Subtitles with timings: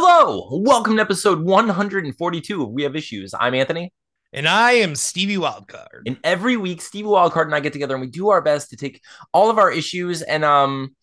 [0.00, 3.34] Hello, welcome to episode 142 of We Have Issues.
[3.34, 3.92] I'm Anthony.
[4.32, 6.02] And I am Stevie Wildcard.
[6.06, 8.76] And every week, Stevie Wildcard and I get together and we do our best to
[8.76, 10.94] take all of our issues and um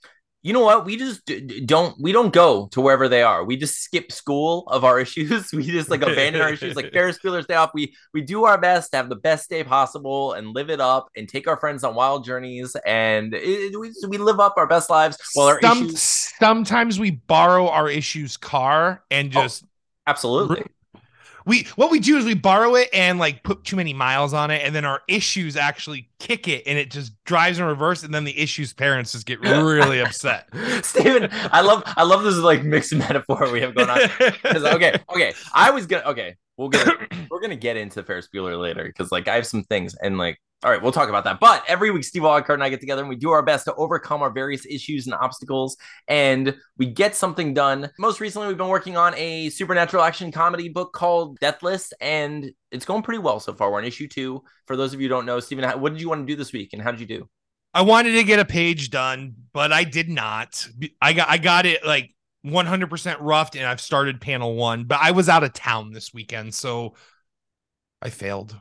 [0.46, 0.86] you know what?
[0.86, 1.26] We just
[1.66, 3.44] don't we don't go to wherever they are.
[3.44, 5.52] We just skip school of our issues.
[5.52, 7.72] We just like abandon our issues like Ferris Bueller's Day Off.
[7.74, 11.10] We we do our best to have the best day possible and live it up
[11.18, 14.92] and take our friends on wild journeys and it, we we live up our best
[14.92, 19.42] lives while our Some, issues sometimes we borrow our issues car and Oh.
[19.42, 19.66] just
[20.06, 20.64] absolutely.
[21.46, 24.52] We what we do is we borrow it and like put too many miles on
[24.52, 28.14] it and then our issues actually kick it and it just drives in reverse and
[28.14, 30.48] then the issues parents just get really upset.
[30.84, 34.00] Steven, I love I love this like mixed metaphor we have going on.
[34.46, 35.34] okay, okay.
[35.54, 36.88] I was gonna okay, we'll get
[37.30, 40.40] we're gonna get into Ferris Bueller later because like I have some things and like
[40.64, 41.40] all right, we'll talk about that.
[41.40, 43.76] But every week, Steve Wildcard and I get together and we do our best to
[43.76, 47.92] overcome our various issues and obstacles, and we get something done.
[48.00, 52.86] Most recently, we've been working on a supernatural action comedy book called Deathless, and it's
[52.86, 53.70] going pretty well so far.
[53.70, 54.44] We're on issue two.
[54.66, 56.52] For those of you who don't know, Steven, what did you want to do this
[56.52, 57.30] week, and how did you do?
[57.76, 60.68] I wanted to get a page done, but I did not.
[61.00, 62.15] I got I got it like
[62.46, 66.54] 100% roughed and I've started panel 1, but I was out of town this weekend,
[66.54, 66.96] so
[68.02, 68.56] I failed.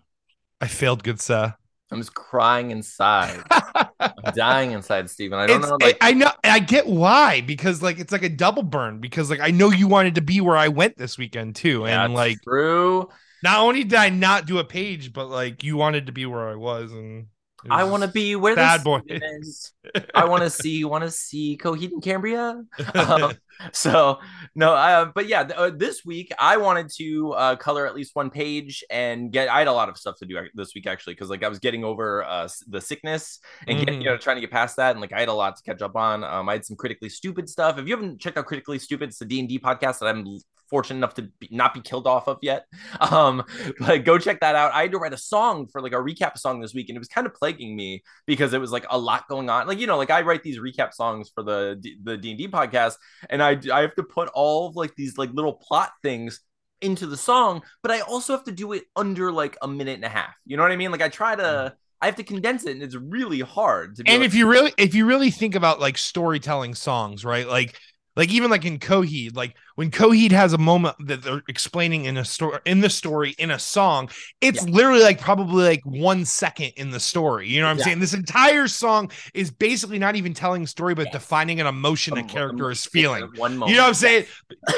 [0.61, 1.55] I failed, good sir.
[1.91, 3.41] I'm just crying inside.
[4.01, 5.39] I'm dying inside, Steven.
[5.39, 5.77] I don't It's- know.
[5.81, 9.41] Like, I know I get why because like it's like a double burn because like
[9.41, 12.39] I know you wanted to be where I went this weekend too and that's like
[12.43, 13.09] true.
[13.43, 16.49] not only did I not do a page but like you wanted to be where
[16.49, 17.27] I was and
[17.65, 19.01] it I want to be where the boy.
[19.07, 19.73] Is.
[20.15, 22.63] I want to see, want to see Coheed and Cambria.
[22.95, 23.35] Um,
[23.73, 24.19] so
[24.57, 28.17] no, uh, but yeah, th- uh, this week I wanted to uh, color at least
[28.17, 29.49] one page and get.
[29.49, 31.61] I had a lot of stuff to do this week actually because like I was
[31.61, 33.99] getting over uh, the sickness and Mhm.
[33.99, 35.83] you know trying to get past that and like I had a lot to catch
[35.83, 36.25] up on.
[36.25, 37.79] Um, I had some critically stupid stuff.
[37.79, 40.27] If you haven't checked out critically stupid, it's the D and D podcast that I'm
[40.71, 42.67] fortunate enough to be, not be killed off of yet.
[43.01, 43.45] Um,
[43.79, 44.73] but go check that out.
[44.73, 46.99] I had to write a song for like a recap song this week, and it
[46.99, 49.67] was kind of plaguing me because it was like a lot going on.
[49.67, 52.39] Like you know, like I write these recap songs for the D- the D and
[52.39, 52.95] D podcast,
[53.31, 56.41] and I I have to put all of like these like little plot things
[56.81, 60.05] into the song, but I also have to do it under like a minute and
[60.05, 60.35] a half.
[60.47, 60.91] You know what I mean?
[60.91, 61.43] Like I try to.
[61.43, 61.75] Mm-hmm.
[62.03, 64.95] I have to condense it, and it's really hard and like, if you really if
[64.95, 67.79] you really think about like storytelling songs right like
[68.17, 72.17] like even like in Coheed, like when Coheed has a moment that they're explaining in
[72.17, 74.09] a story in the story in a song,
[74.41, 77.49] it's literally like probably like one second in the story.
[77.49, 77.85] You know what I'm Yeah.
[77.85, 78.01] saying?
[78.01, 81.13] This entire song is basically not even telling a story, but Yes.
[81.15, 83.29] defining an emotion a character is feeling.
[83.37, 83.71] One moment.
[83.71, 84.27] You know what I'm saying?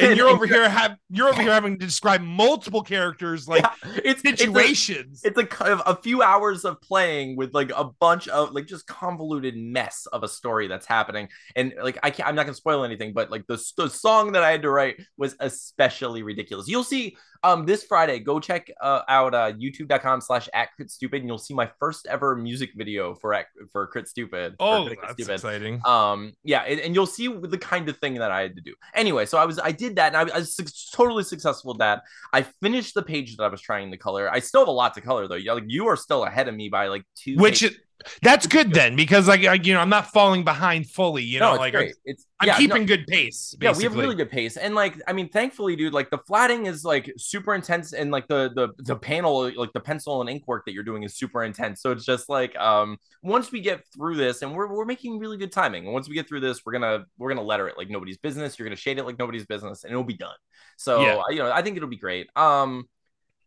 [0.00, 4.00] And you're over here have you're over here having to describe multiple characters like Yeah.
[4.04, 5.20] it's it's a- situations.
[5.24, 5.46] it's a
[5.86, 10.22] a few hours of playing with like a bunch of like just convoluted mess of
[10.22, 13.46] a story that's happening and like i can't i'm not gonna spoil anything but like
[13.46, 14.85] the, the song that i had to write
[15.16, 16.68] was especially ridiculous.
[16.68, 21.20] You'll see um this friday go check uh, out uh youtube.com slash at crit stupid
[21.20, 25.06] and you'll see my first ever music video for at, for crit stupid oh, Critically
[25.06, 25.34] that's Stupid.
[25.34, 25.80] exciting.
[25.84, 28.74] um yeah and, and you'll see the kind of thing that i had to do.
[28.94, 31.78] Anyway so i was i did that and i, I was suc- totally successful at
[31.78, 32.02] that.
[32.32, 34.32] I finished the page that i was trying to color.
[34.32, 35.34] I still have a lot to color though.
[35.34, 37.76] Yeah, like you are still ahead of me by like two Which pages.
[38.22, 41.22] That's good then because like I, you know I'm not falling behind fully.
[41.24, 43.54] You no know, it's like it's I'm yeah, no- keeping good pace.
[43.60, 46.66] yeah, we have really good pace, and like, I mean, thankfully, dude, like the flatting
[46.66, 50.44] is like super intense, and like the the the panel, like the pencil and ink
[50.46, 51.80] work that you're doing is super intense.
[51.80, 55.38] So it's just like, um, once we get through this, and we're we're making really
[55.38, 57.88] good timing, and once we get through this, we're gonna we're gonna letter it like
[57.88, 58.58] nobody's business.
[58.58, 60.36] You're gonna shade it like nobody's business, and it'll be done.
[60.76, 61.22] So Yeah.
[61.30, 62.28] you know, I think it'll be great.
[62.36, 62.86] Um.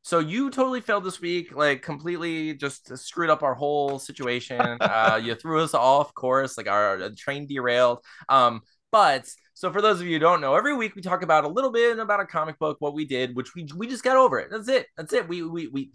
[0.01, 4.59] So you totally failed this week, like completely just screwed up our whole situation.
[4.81, 7.99] uh, you threw us off course, like our uh, train derailed.
[8.27, 8.61] Um,
[8.91, 11.49] but so for those of you who don't know, every week we talk about a
[11.49, 14.39] little bit about a comic book, what we did, which we we just got over
[14.39, 14.47] it.
[14.49, 14.87] That's it.
[14.95, 15.27] That's it.
[15.27, 15.91] We we we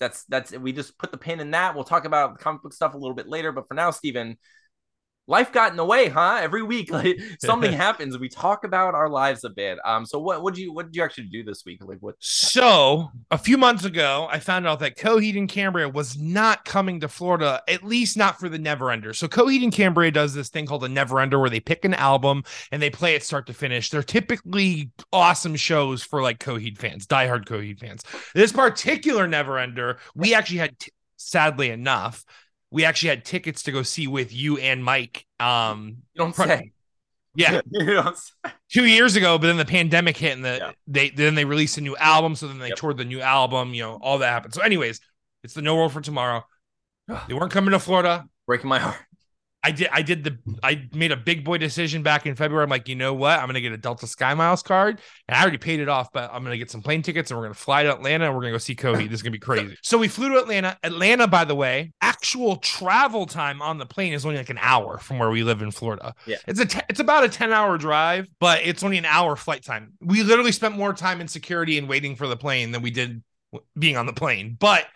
[0.00, 1.74] that's that's we just put the pin in that.
[1.74, 4.36] We'll talk about comic book stuff a little bit later, but for now, Stephen,
[5.26, 6.38] life got in the way, huh?
[6.40, 8.18] Every week, like something happens.
[8.18, 9.78] We talk about our lives a bit.
[9.84, 11.84] Um, so what what did you what did you actually do this week?
[11.84, 12.14] Like what?
[12.18, 17.00] So a few months ago, I found out that Coheed and Cambria was not coming
[17.00, 19.14] to Florida, at least not for the Never Neverender.
[19.14, 22.44] So Coheed and Cambria does this thing called the Neverender, where they pick an album
[22.70, 23.90] and they play it start to finish.
[23.90, 28.02] They're typically awesome shows for like Coheed fans, diehard Coheed fans.
[28.34, 32.24] This particular Never Neverender, we actually had, t- sadly enough,
[32.70, 35.24] we actually had tickets to go see with you and Mike.
[35.40, 36.72] Um, You don't Pro- say.
[37.34, 38.50] yeah, you don't say.
[38.70, 40.72] two years ago, but then the pandemic hit and the Yeah.
[40.86, 42.34] they then they released a new album.
[42.36, 42.76] So then they Yep.
[42.78, 44.54] toured the new album, you know, all that happened.
[44.54, 45.00] So, anyways,
[45.44, 46.44] it's the No World for Tomorrow.
[47.28, 48.26] They weren't coming to Florida.
[48.46, 48.96] Breaking my heart.
[49.66, 52.62] I did I did the I made a big boy decision back in February.
[52.62, 53.40] I'm like, you know what?
[53.40, 55.00] I'm gonna get a Delta Sky Miles card.
[55.26, 57.46] And I already paid it off, but I'm gonna get some plane tickets and we're
[57.46, 59.10] gonna fly to Atlanta and we're gonna go see Coheed.
[59.10, 59.76] This is gonna be crazy.
[59.82, 60.78] So we flew to Atlanta.
[60.84, 64.98] Atlanta, by the way, actual travel time on the plane is only like an hour
[64.98, 66.14] from where we live in Florida.
[66.26, 66.36] Yeah.
[66.46, 69.64] It's a t- it's about a 10 hour drive, but it's only an hour flight
[69.64, 69.94] time.
[70.00, 73.22] We literally spent more time in security and waiting for the plane than we did
[73.76, 74.56] being on the plane.
[74.58, 74.86] But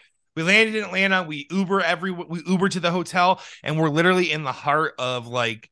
[0.41, 1.23] we landed in Atlanta.
[1.23, 5.27] We Uber every we Uber to the hotel, and we're literally in the heart of
[5.27, 5.71] like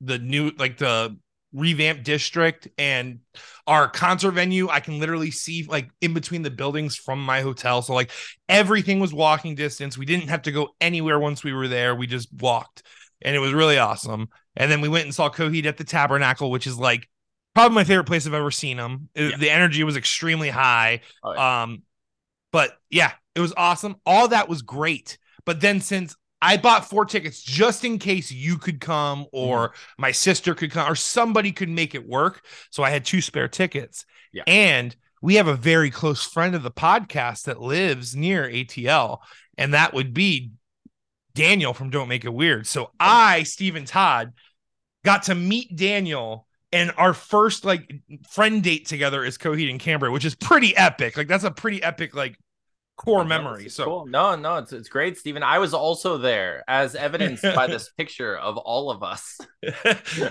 [0.00, 1.16] the new like the
[1.54, 3.20] revamped district and
[3.66, 4.68] our concert venue.
[4.68, 7.82] I can literally see like in between the buildings from my hotel.
[7.82, 8.10] So like
[8.48, 9.96] everything was walking distance.
[9.96, 11.94] We didn't have to go anywhere once we were there.
[11.94, 12.82] We just walked,
[13.22, 14.28] and it was really awesome.
[14.56, 17.08] And then we went and saw Coheed at the Tabernacle, which is like
[17.54, 19.36] probably my favorite place I've ever seen them Yeah.
[19.36, 21.00] The energy was extremely high.
[21.22, 21.62] Oh, yeah.
[21.62, 21.82] Um,
[22.52, 23.96] but yeah, it was awesome.
[24.06, 25.18] All that was great.
[25.44, 30.02] But then since I bought four tickets just in case you could come or Mm-hmm.
[30.02, 32.44] my sister could come or somebody could make it work.
[32.70, 34.04] So I had two spare tickets.
[34.32, 34.42] Yeah.
[34.46, 39.18] And we have a very close friend of the podcast that lives near ATL,
[39.56, 40.50] and that would be
[41.34, 42.66] Daniel from Don't Make It Weird.
[42.66, 44.32] So I, Stephen Todd,
[45.04, 46.46] got to meet Daniel.
[46.72, 47.92] And our first like
[48.30, 51.16] friend date together is Coheed and Cambria, which is pretty epic.
[51.16, 52.38] Like that's a pretty epic like
[52.96, 53.68] core oh, memory.
[53.68, 54.06] So cool.
[54.06, 55.42] no, no, it's it's great, Stephen.
[55.42, 59.38] I was also there, as evidenced by this picture of all of us.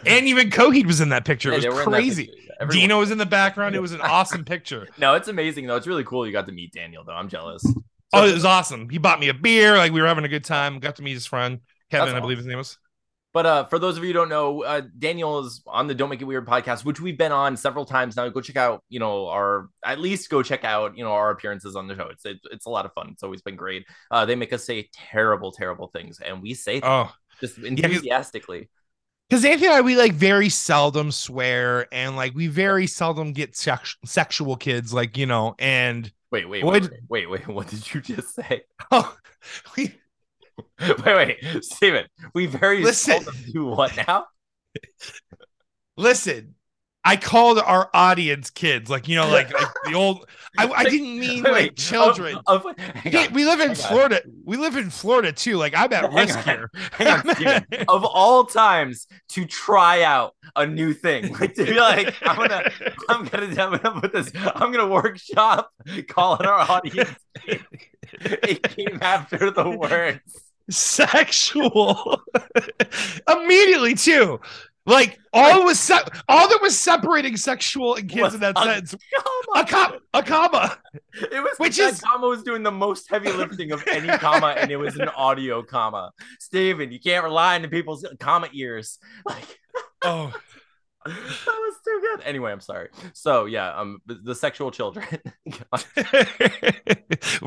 [0.05, 1.51] and even Coheed was in that picture.
[1.51, 2.25] Yeah, It was were in that crazy.
[2.25, 2.41] picture.
[2.43, 3.75] Yeah, everyone- Dino was in the background.
[3.75, 4.87] It was an awesome picture.
[4.97, 5.75] No, it's amazing though.
[5.75, 6.25] It's really cool.
[6.25, 7.13] You got to meet Daniel though.
[7.13, 7.63] I'm jealous.
[8.13, 8.89] Oh, it was awesome.
[8.89, 9.77] He bought me a beer.
[9.77, 10.79] Like we were having a good time.
[10.79, 11.59] Got to meet his friend
[11.91, 12.77] Kevin, I believe his name was.
[13.33, 16.09] But uh, for those of you who don't know, uh, Daniel is on the Don't
[16.09, 18.27] Make It Weird podcast, which we've been on several times now.
[18.27, 21.77] Go check out, you know, our at least go check out, you know, our appearances
[21.77, 22.07] on the show.
[22.09, 23.09] It's it, it's a lot of fun.
[23.13, 23.85] It's always been great.
[24.09, 28.69] Uh, they make us say terrible, terrible things, and we say them Oh, just enthusiastically.
[29.29, 33.55] because Anthony and I, we like very seldom swear, and like we very seldom get
[33.55, 36.81] sex- sexual kids, like you know, and Wait, wait, What?
[36.83, 37.47] wait, wait, wait, wait.
[37.55, 38.63] What did you just say?
[38.91, 39.15] oh,
[39.77, 39.93] we
[41.05, 43.23] wait, wait, Steven, we very Listen.
[43.23, 44.25] seldom do what now?
[45.97, 46.55] listen.
[47.03, 50.27] I called our audience kids, like you know, like, like the old.
[50.57, 52.35] I, I didn't mean Wait, like children.
[52.35, 53.75] Oh, oh, of, of, hang Yeah, on, we live in hang on.
[53.75, 54.21] Florida.
[54.45, 55.57] We live in Florida too.
[55.57, 56.43] Like I'm at Hang risk on.
[56.43, 56.71] here.
[56.91, 62.35] Hang of all times to try out a new thing, like to be like, I'm
[62.35, 62.71] gonna,
[63.09, 65.71] I'm gonna, I'm gonna put this, I'm gonna workshop
[66.07, 67.09] calling our audience.
[67.45, 70.19] it came after the words.
[70.69, 72.21] Sexual.
[73.27, 74.39] Immediately too.
[74.85, 78.61] Like all was se- all that was separating sexual and kids Was in that uh,
[78.65, 78.95] a sentence.
[79.15, 79.61] Comma.
[79.61, 79.97] A comma.
[80.15, 80.77] A comma.
[81.13, 84.71] It was Which is- comma was doing the most heavy lifting of any comma, and
[84.71, 86.11] it was an audio comma.
[86.39, 88.97] Steven, you can't rely on the people's comma ears.
[89.25, 89.59] Like
[90.03, 90.33] Oh,
[91.05, 92.21] that was too good.
[92.25, 92.89] Anyway, I'm sorry.
[93.13, 95.05] So yeah, um, the, sexual children.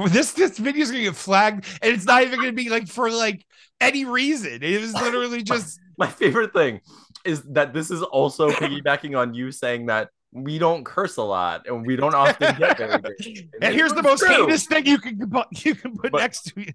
[0.08, 3.10] this this video is gonna get flagged, and it's not even gonna be like for
[3.10, 3.46] like
[3.80, 4.62] any reason.
[4.62, 6.80] It was literally just My favorite thing
[7.24, 11.66] is that this is also piggybacking on you saying that we don't curse a lot
[11.66, 13.48] and we don't often get very good.
[13.62, 14.30] and here's the most true.
[14.30, 16.74] heinous thing you can put you can put But- next to it.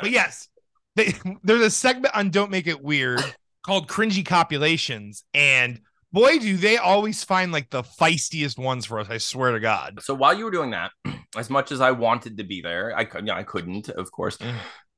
[0.00, 0.48] But yes,
[0.96, 3.22] they, there's a segment on Don't Make It Weird
[3.62, 5.80] called Cringy Copulations, and
[6.12, 9.08] boy, do they always find like the feistiest ones for us.
[9.10, 10.00] I swear to God.
[10.02, 10.90] So while you were doing that,
[11.36, 14.12] as much as I wanted to be there, I could, you know, I couldn't, of
[14.12, 14.38] course.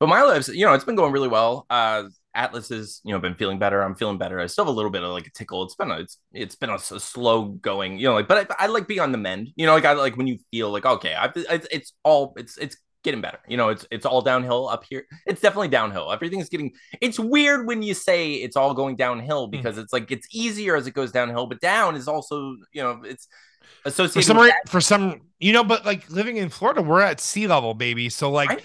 [0.01, 1.67] But my lives, you know, it's been going really well.
[1.71, 2.05] Uh,
[2.35, 3.81] Atlas has, you know, been feeling better.
[3.81, 4.41] I'm feeling better.
[4.41, 5.63] I still have a little bit of like a tickle.
[5.63, 8.67] It's been a, it's, it's been a slow going, you know, like, but I, I
[8.67, 9.51] like being on the mend.
[9.55, 12.59] You know, like I like when you feel like okay, I, it's, it's all, it's,
[12.59, 13.39] it's getting better.
[13.47, 15.07] You know, it's, it's all downhill up here.
[15.27, 16.11] It's definitely downhill.
[16.11, 16.73] Everything's getting.
[17.01, 20.87] It's weird when you say it's all going downhill because it's like it's easier as
[20.87, 23.29] it goes downhill, but down is also, you know, it's
[23.85, 27.47] associated For some for some, you know, but like living in Florida, we're at sea
[27.47, 28.09] level, baby.
[28.09, 28.63] So like, Right.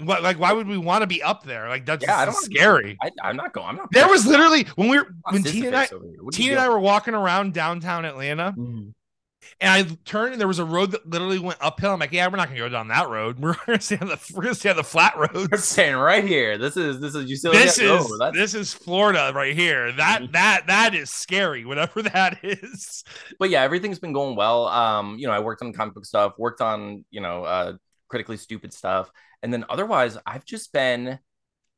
[0.00, 1.68] what like why would we want to be up there?
[1.68, 2.98] Like that's Yeah, I don't scary.
[3.00, 3.68] I, I'm not going.
[3.68, 3.88] I'm not.
[3.92, 6.22] There was literally when we were when Tina and I Sisyphus over here.
[6.24, 8.92] What are you Tina and I were walking around downtown Atlanta, Mhm.
[9.60, 11.92] And I turned and there was a road that literally went uphill.
[11.92, 13.38] I'm like, yeah, we're not gonna go down that road.
[13.46, 16.58] We're gonna stay on the we're gonna stay on the flat We're staying right here.
[16.58, 19.92] This is this is you still This is no, this is Florida right here.
[19.92, 21.64] That that that is scary.
[21.64, 23.04] Whatever that is.
[23.38, 24.66] but yeah, everything's been going well.
[24.66, 27.74] Um, you know, I worked on comic book stuff, worked on you know, uh,
[28.08, 29.10] critically stupid stuff,
[29.42, 31.18] and then otherwise, I've just been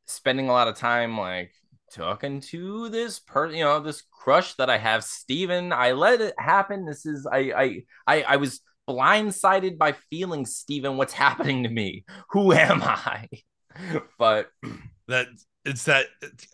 [0.07, 1.53] spending a lot of time like
[1.93, 5.73] talking to this person, you know, this crush that I have, Steven.
[5.73, 6.85] I let it happen.
[6.87, 12.05] This is I I I, I was blindsided by feeling, Steven, what's happening to me?
[12.31, 13.29] Who am I?
[14.19, 14.51] But
[15.09, 15.29] That
[15.65, 16.07] it's that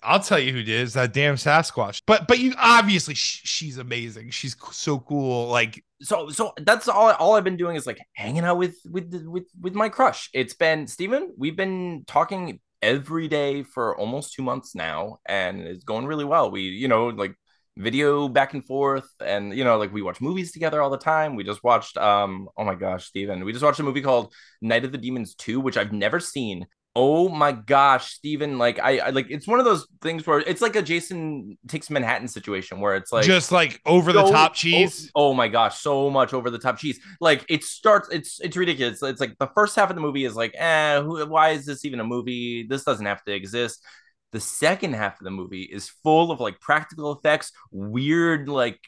[0.03, 0.81] I'll tell you who did.
[0.83, 2.03] It's that damn Sasquatch.
[2.07, 4.31] But but you obviously sh- she's amazing.
[4.31, 5.49] She's so cool.
[5.49, 9.13] Like so so that's all all I've been doing is like hanging out with with
[9.27, 10.31] with with my crush.
[10.33, 15.85] It's been Steven, we've been talking every day for almost 2 months now and it's
[15.85, 16.51] going really well.
[16.51, 17.35] We you know like
[17.77, 21.35] video back and forth and you know like we watch movies together all the time
[21.35, 24.85] we just watched um oh my gosh steven we just watched a movie called night
[24.85, 29.11] of the demons 2 which i've never seen Oh my gosh, Steven, like I, I,
[29.11, 32.95] like it's one of those things where it's like a Jason takes Manhattan situation where
[32.95, 35.11] it's like just like over so, the top cheese.
[35.17, 37.01] Oh, oh, my gosh, so much over the top cheese.
[37.21, 39.03] Like it starts it's it's ridiculous.
[39.03, 41.85] It's like the first half of the movie is like, eh, who, why is this
[41.85, 42.65] even a movie?
[42.69, 43.85] This doesn't have to exist.
[44.31, 48.79] The second half of the movie is full of like practical effects, weird like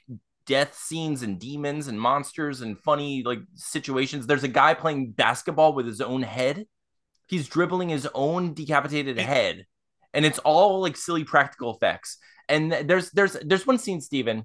[0.46, 4.28] death scenes and demons and monsters and funny like situations.
[4.28, 6.66] There's a guy playing basketball with his own head
[7.26, 9.66] he's dribbling his own decapitated head
[10.16, 12.18] and it's all like silly practical effects.
[12.48, 14.44] And there's there's there's one scene Steven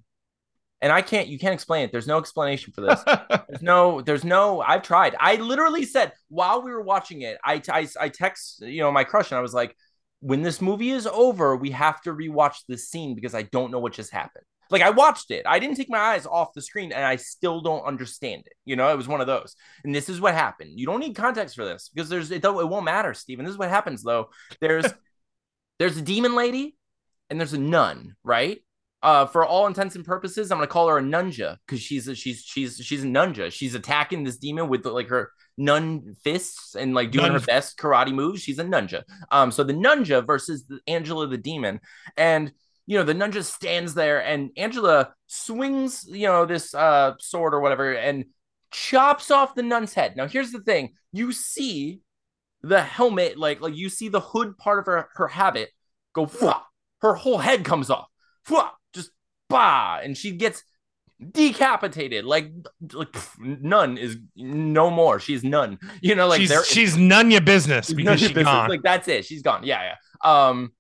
[0.82, 1.92] and I can't you can't explain it.
[1.92, 3.02] There's no explanation for this.
[3.48, 5.16] There's no there's no I've tried.
[5.20, 9.04] I literally said while we were watching it I, I I text you know my
[9.04, 9.76] crush and I was like
[10.20, 13.80] when this movie is over we have to rewatch this scene because I don't know
[13.80, 15.46] what just happened like I watched it.
[15.46, 18.54] I didn't take my eyes off the screen and I still don't understand it.
[18.66, 19.56] You know, it was one of those.
[19.84, 20.80] And this is what happened.
[20.80, 23.46] You don't need context for this because there's it, it won't matter, Steven.
[23.46, 24.30] This is what happens though.
[24.60, 24.86] There's
[25.80, 26.76] there's a demon lady
[27.30, 28.60] and there's a nun, right?
[29.04, 32.14] Uh, for all intents and purposes, I'm gonna call her a nunja because she's a,
[32.14, 33.52] she's she's she's a nunja.
[33.52, 38.14] She's attacking this demon with like her nun fists and like doing her best karate
[38.14, 38.42] moves.
[38.42, 39.02] She's a nunja.
[39.32, 41.80] Um, so the nunja versus the Angela the demon,
[42.16, 42.52] and
[42.92, 47.54] you know, the nun just stands there and Angela swings, you know, this uh sword
[47.54, 48.26] or whatever and
[48.70, 50.18] chops off the nun's head.
[50.18, 50.96] Now, here's the thing.
[51.14, 52.02] You see
[52.62, 55.70] the helmet, like, like you see the hood part of her, her habit
[56.12, 56.64] go, Fwah!
[57.00, 58.10] her whole head comes off,
[58.46, 58.72] Fwah!
[58.92, 59.12] just
[59.48, 60.62] bah, and she gets
[61.32, 62.26] decapitated.
[62.26, 62.52] Like
[62.92, 65.18] like pff, none is no more.
[65.22, 68.68] She's none you know like she's, she's none your business because she's gone.
[68.70, 69.24] Like that's it.
[69.24, 69.64] She's gone.
[69.64, 69.96] Yeah yeah.
[70.30, 70.74] Um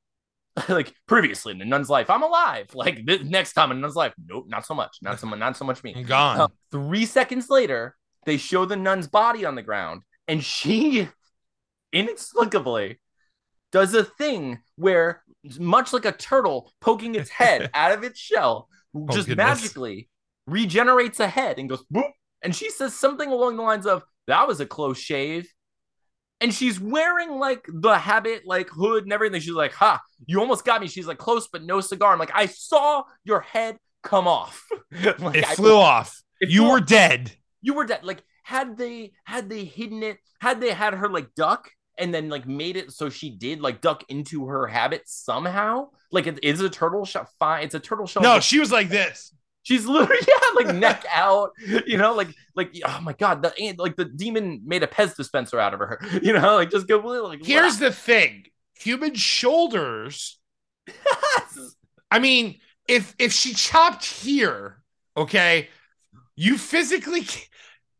[0.69, 2.69] like previously in a nun's life, I'm alive.
[2.75, 4.97] Like this, next time in a nun's life, nope, not so much.
[5.01, 5.39] Not so much.
[5.39, 6.03] Not so much me.
[6.03, 6.41] Gone.
[6.41, 11.07] Uh, three seconds later, they show the nun's body on the ground, and she
[11.93, 12.99] inexplicably
[13.71, 15.23] does a thing where,
[15.59, 19.61] much like a turtle poking its head out of its shell, oh, just goodness.
[19.61, 20.09] magically
[20.47, 22.09] regenerates a head and goes boop.
[22.41, 25.51] And she says something along the lines of, "That was a close shave."
[26.41, 29.39] And she's wearing like the habit, like hood and everything.
[29.39, 32.31] She's like, "Ha, you almost got me." She's like, "Close, but no cigar." I'm like,
[32.33, 34.67] "I saw your head come off.
[35.19, 36.21] like, it flew I, off.
[36.39, 36.85] It you flew were off.
[36.87, 37.31] dead.
[37.61, 38.03] You were dead.
[38.03, 42.29] Like, had they had they hidden it, had they had her like duck and then
[42.29, 45.89] like made it so she did like duck into her habit somehow.
[46.11, 47.29] Like, it is a turtle shell.
[47.39, 48.23] Fine, it's a turtle shell.
[48.23, 49.33] No, she was like this.
[49.63, 51.51] She's literally yeah, like neck out,
[51.85, 55.59] you know, like like oh my god, the like the demon made a Pez dispenser
[55.59, 57.45] out of her, you know, like just go like.
[57.45, 60.39] Here's the thing: human shoulders.
[62.09, 64.81] I mean, if if she chopped here,
[65.15, 65.69] okay,
[66.35, 67.25] you physically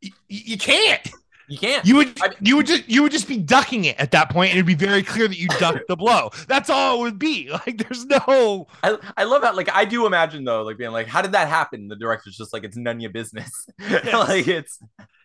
[0.01, 1.07] you, you can't.
[1.51, 1.85] You can't.
[1.85, 4.29] You would I mean, you would just you would just be ducking it at that
[4.29, 6.29] point, and it'd be very clear that you ducked the blow.
[6.47, 7.51] That's all it would be.
[7.61, 8.67] Like there's no.
[8.81, 9.55] I, I love that.
[9.55, 11.89] Like I do imagine though, like being like, how did that happen?
[11.89, 13.67] The director's just like, it's none of your business.
[13.79, 14.13] Yes.
[14.13, 14.79] like it's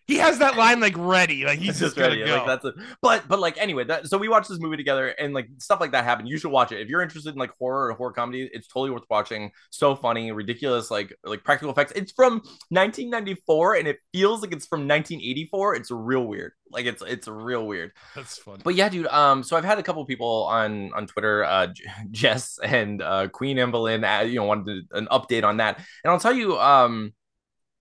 [0.06, 2.24] he has that line like ready, like he's just, just ready.
[2.24, 2.36] Go.
[2.36, 2.74] Like that's it.
[3.02, 5.92] But but like anyway, that so we watched this movie together, and like stuff like
[5.92, 6.28] that happened.
[6.28, 8.48] You should watch it if you're interested in like horror or horror comedy.
[8.52, 9.50] It's totally worth watching.
[9.70, 11.92] So funny, ridiculous, like like practical effects.
[11.96, 12.34] It's from
[12.68, 15.74] 1994, and it feels like it's from 1984.
[15.74, 16.52] It's real weird.
[16.70, 17.90] Like it's it's real weird.
[18.14, 18.60] That's fun.
[18.62, 19.08] But yeah, dude.
[19.08, 21.68] Um, so I've had a couple people on on Twitter, uh,
[22.12, 26.20] Jess and uh, Queen Evelyn, uh, you know, wanted an update on that, and I'll
[26.20, 27.12] tell you, um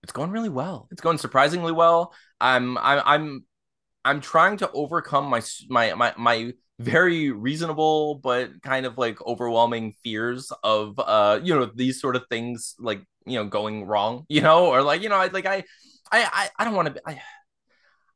[0.06, 0.86] it's going really well.
[0.92, 2.14] It's going surprisingly well.
[2.40, 3.44] I'm I'm I'm
[4.04, 9.94] I'm trying to overcome my my my my very reasonable but kind of like overwhelming
[10.04, 14.42] fears of uh you know these sort of things like you know going wrong you
[14.42, 15.64] know or like you know I like I
[16.12, 17.20] I I, don't want to I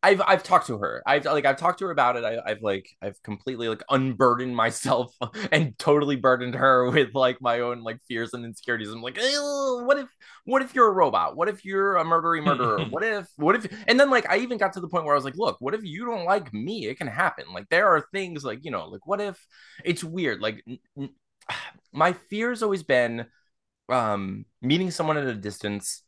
[0.03, 1.03] I've I've talked to her.
[1.05, 2.25] I've like I've talked to her about it.
[2.25, 5.15] I, have like I've completely like unburdened myself
[5.53, 8.89] and totally burdened her with like my own like fears and insecurities.
[8.89, 10.09] I'm like, what if
[10.45, 11.37] what if you're a robot?
[11.37, 12.83] What if you're a murdery murderer?
[12.91, 13.67] what if what if?
[13.87, 15.75] And then like I even got to the point where I was like, look, what
[15.75, 16.87] if you don't like me?
[16.87, 17.45] It can happen.
[17.53, 19.39] Like there are things like you know like what if
[19.85, 20.41] it's weird.
[20.41, 20.65] Like
[20.99, 21.11] n-
[21.93, 23.27] my fear's always been
[23.91, 26.05] um meeting someone at a distance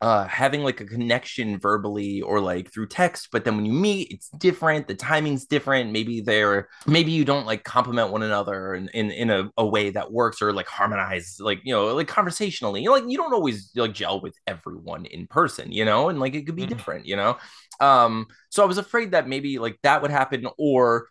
[0.00, 4.08] uh having like a connection verbally or like through text but then when you meet
[4.10, 8.88] it's different the timing's different maybe they're maybe you don't like compliment one another in
[8.94, 12.80] in, in a, a way that works or like harmonize like you know like conversationally
[12.80, 16.20] you know, like you don't always like gel with everyone in person you know and
[16.20, 16.76] like it could be mm-hmm.
[16.76, 17.36] different you know
[17.80, 21.08] um so i was afraid that maybe like that would happen or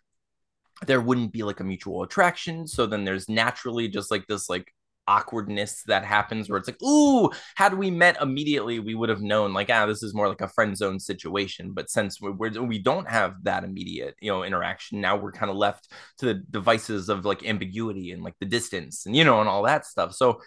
[0.86, 4.72] there wouldn't be like a mutual attraction so then there's naturally just like this like
[5.08, 9.52] awkwardness that happens where it's like, ooh, had we met immediately, we would have known
[9.52, 11.72] like, ah, this is more like a friend zone situation.
[11.72, 15.56] But since we're, we don't have that immediate, you know, interaction, now we're kind of
[15.56, 19.48] left to the devices of like ambiguity and like the distance and you know and
[19.48, 20.14] all that stuff.
[20.14, 20.40] So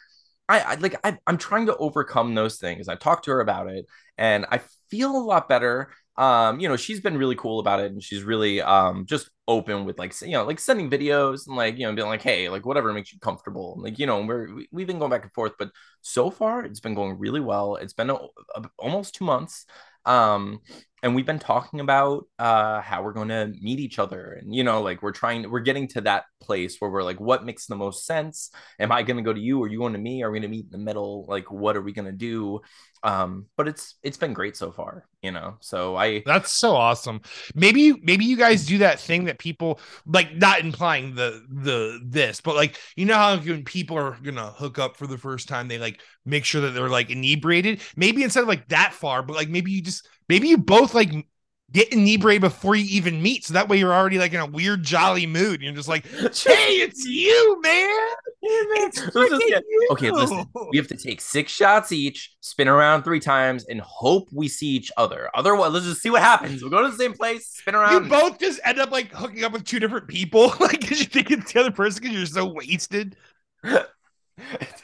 [0.47, 2.87] I, I like I, I'm trying to overcome those things.
[2.87, 3.85] I talked to her about it,
[4.17, 7.91] and I feel a lot better um you know she's been really cool about it
[7.91, 11.77] and she's really um just open with like you know like sending videos and like
[11.77, 14.87] you know being like hey like whatever makes you comfortable like you know we're we've
[14.87, 17.75] been going back and forth but so far it's been going really well.
[17.75, 18.15] It's been a,
[18.55, 19.65] a, almost two months.
[20.05, 20.61] Um
[21.03, 24.63] and we've been talking about uh how we're going to meet each other and you
[24.63, 27.75] know like we're trying we're getting to that place where we're like what makes the
[27.75, 28.51] most sense?
[28.79, 29.60] Am i going to go to you?
[29.60, 30.24] Or you going to me?
[30.24, 31.25] Are we going to meet in the middle?
[31.27, 32.62] Like what are we going to do?
[33.03, 35.58] Um but it's it's been great so far you know?
[35.60, 37.22] So i that's so awesome.
[37.55, 42.41] Maybe maybe you guys do that thing that people like not implying the the this
[42.41, 45.67] but like you know how when people are gonna hook up for the first time
[45.67, 47.81] they like make sure that they're like inebriated?
[47.96, 51.11] Maybe instead of like that far but like maybe you just maybe you both like
[51.73, 53.45] get inebriated before you even meet.
[53.45, 55.61] So that way you're already like in a weird, jolly mood.
[55.61, 58.09] You're just like, hey, it's you, man.
[58.41, 59.88] It's get, you.
[59.91, 60.45] Okay, listen.
[60.71, 64.67] We have to take six shots each, spin around three times, and hope we see
[64.67, 65.29] each other.
[65.35, 66.61] Otherwise, let's just see what happens.
[66.61, 68.05] We'll go to the same place, spin around.
[68.05, 71.07] You both just end up like hooking up with two different people, like because you
[71.07, 73.17] think it's the other person because you're so wasted.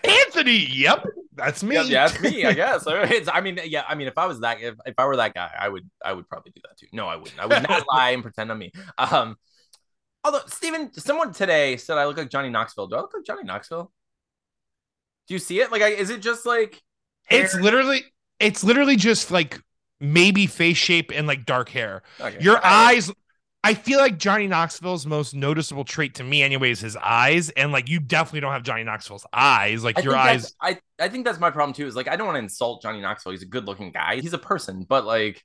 [0.03, 1.05] Anthony, yep,
[1.37, 1.75] that's me.
[1.75, 2.45] Yeah, yeah, that's me.
[2.45, 2.85] I guess.
[2.87, 3.83] It's, I mean, yeah.
[3.87, 6.13] I mean, if I was that, if, if I were that guy, I would, I
[6.13, 6.87] would probably do that too.
[6.91, 7.39] No, I wouldn't.
[7.39, 8.71] I would not lie and pretend I'm me.
[8.97, 9.37] Um,
[10.23, 12.87] although Stephen, someone today said I look like Johnny Knoxville.
[12.87, 13.91] Do I look like Johnny Knoxville?
[15.27, 15.71] Do you see it?
[15.71, 16.81] Like, I, is it just like?
[17.25, 17.43] Hair?
[17.43, 18.03] It's literally,
[18.39, 19.61] it's literally just like
[19.99, 22.03] maybe face shape and like dark hair.
[22.19, 22.37] Okay.
[22.39, 23.11] Your eyes
[23.67, 27.49] I feel like Johnny Knoxville's most noticeable trait to me, anyway, is his eyes.
[27.49, 29.83] And like, you definitely don't have Johnny Knoxville's eyes.
[29.83, 30.55] Like, I your eyes.
[30.61, 31.85] I, I think that's my problem too.
[31.85, 33.33] Is like, I don't want to insult Johnny Knoxville.
[33.33, 34.19] He's a good looking guy.
[34.19, 35.43] He's a person, but like,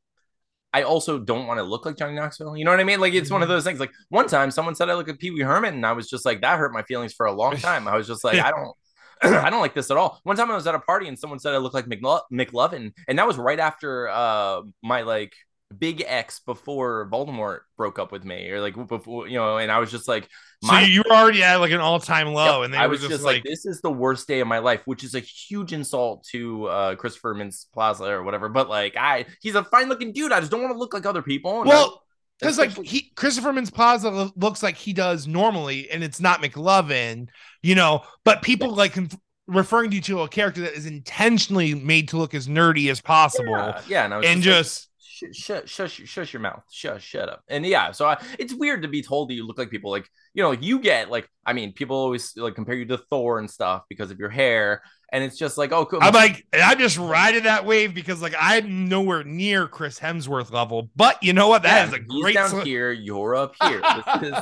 [0.72, 2.56] I also don't want to look like Johnny Knoxville.
[2.56, 3.00] You know what I mean?
[3.00, 3.54] Like, it's one of mm-hmm.
[3.54, 3.78] those things.
[3.78, 6.24] Like, one time someone said I look like Pee Wee Herman, and I was just
[6.24, 7.86] like, that hurt my feelings for a long time.
[7.86, 8.74] I was just like, I don't.
[9.22, 10.18] I don't like this at all.
[10.24, 12.92] One time I was at a party and someone said I look like McLo- McLovin,
[13.06, 15.34] and that was right after uh, my like
[15.78, 19.78] Big X before Voldemort broke up with me, or like before you know, and I
[19.78, 20.28] was just like,
[20.62, 23.10] so you were already at like an all time low, yep, and I was just,
[23.10, 25.72] just like, like, this is the worst day of my life, which is a huge
[25.72, 28.48] insult to uh, Christopher Mintz Plaza or whatever.
[28.48, 30.32] But like, I he's a fine looking dude.
[30.32, 31.64] I just don't want to look like other people.
[31.64, 32.02] Well.
[32.40, 37.28] Because like he Christopher Mintz Plaza looks like he does normally, and it's not McLovin,
[37.62, 38.02] you know.
[38.24, 38.74] But people yeah.
[38.74, 38.98] like
[39.46, 43.00] referring to you to a character that is intentionally made to look as nerdy as
[43.00, 43.52] possible.
[43.52, 44.88] Yeah, yeah and, and just, just
[45.32, 47.42] shut, shush, shush your mouth, shush, shut up.
[47.48, 50.08] And yeah, so I, it's weird to be told that you look like people like
[50.34, 53.38] you know, like you get like I mean, people always like compare you to Thor
[53.38, 55.98] and stuff because of your hair, and it's just like, oh, cool.
[56.00, 60.88] I'm like, I'm just riding that wave because like I'm nowhere near Chris Hemsworth level,
[60.96, 61.64] but you know what?
[61.64, 62.92] That yeah, is a great down sl- here.
[62.92, 63.82] You're up here.
[63.92, 64.34] This is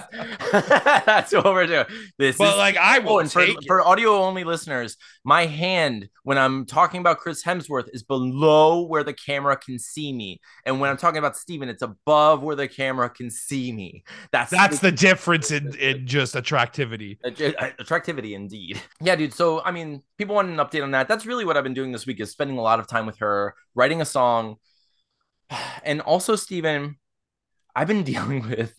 [1.06, 1.86] that's what we're doing.
[2.18, 5.46] This but is like I oh, will oh, and for, for audio only listeners, my
[5.46, 10.40] hand when I'm talking about Chris Hemsworth is below where the camera can see me,
[10.64, 14.04] and when I'm talking about Steven, it's above where the camera can see me.
[14.30, 17.18] That's that's the, the difference in in just attractivity.
[17.24, 18.80] Attractivity, indeed.
[19.00, 19.32] Yeah, dude.
[19.32, 21.08] So I mean, people want an update on that.
[21.08, 23.18] That's really what I've been doing this week is spending a lot of time with
[23.18, 24.56] her, writing a song.
[25.82, 26.96] And also, Stephen,
[27.74, 28.74] I've been dealing with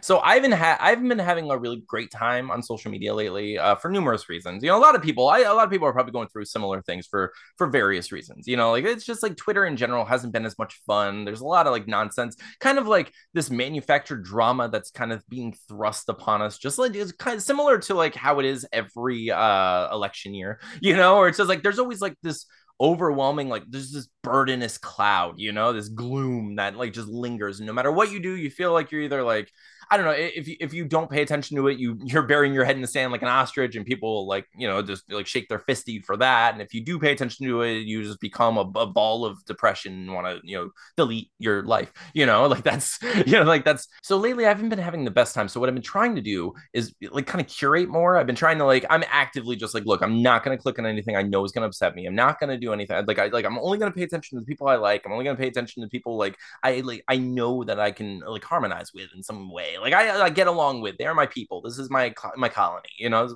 [0.00, 3.58] so I've been ha- I've been having a really great time on social media lately
[3.58, 4.62] uh, for numerous reasons.
[4.62, 6.44] You know, a lot of people, I, a lot of people are probably going through
[6.44, 8.46] similar things for for various reasons.
[8.46, 11.24] You know, like it's just like Twitter in general hasn't been as much fun.
[11.24, 15.26] There's a lot of like nonsense, kind of like this manufactured drama that's kind of
[15.28, 18.66] being thrust upon us, just like it's kind of similar to like how it is
[18.72, 20.60] every uh election year.
[20.80, 22.44] You know, or it's just like there's always like this
[22.82, 27.60] overwhelming like there's this burdenous cloud you know this gloom that like just lingers.
[27.60, 29.52] No matter what you do you feel like you're either like
[29.92, 32.64] I don't know if if you don't pay attention to it, you you're burying your
[32.64, 35.50] head in the sand like an ostrich, and people like you know just like shake
[35.50, 36.54] their fisty for that.
[36.54, 39.44] And if you do pay attention to it, you just become a, a ball of
[39.44, 41.92] depression and want to you know delete your life.
[42.14, 45.10] You know, like that's you know like that's so lately I haven't been having the
[45.10, 45.46] best time.
[45.46, 48.16] So what I've been trying to do is like kind of curate more.
[48.16, 50.86] I've been trying to like I'm actively just like look, I'm not gonna click on
[50.86, 52.06] anything I know is gonna upset me.
[52.06, 54.46] I'm not gonna do anything like I like I'm only gonna pay attention to the
[54.46, 55.04] people I like.
[55.04, 58.20] I'm only gonna pay attention to people like I like I know that I can
[58.20, 59.76] like harmonize with in some way.
[59.82, 60.96] Like I, I get along with.
[60.96, 61.60] They're my people.
[61.60, 62.88] This is my my colony.
[62.98, 63.28] You know.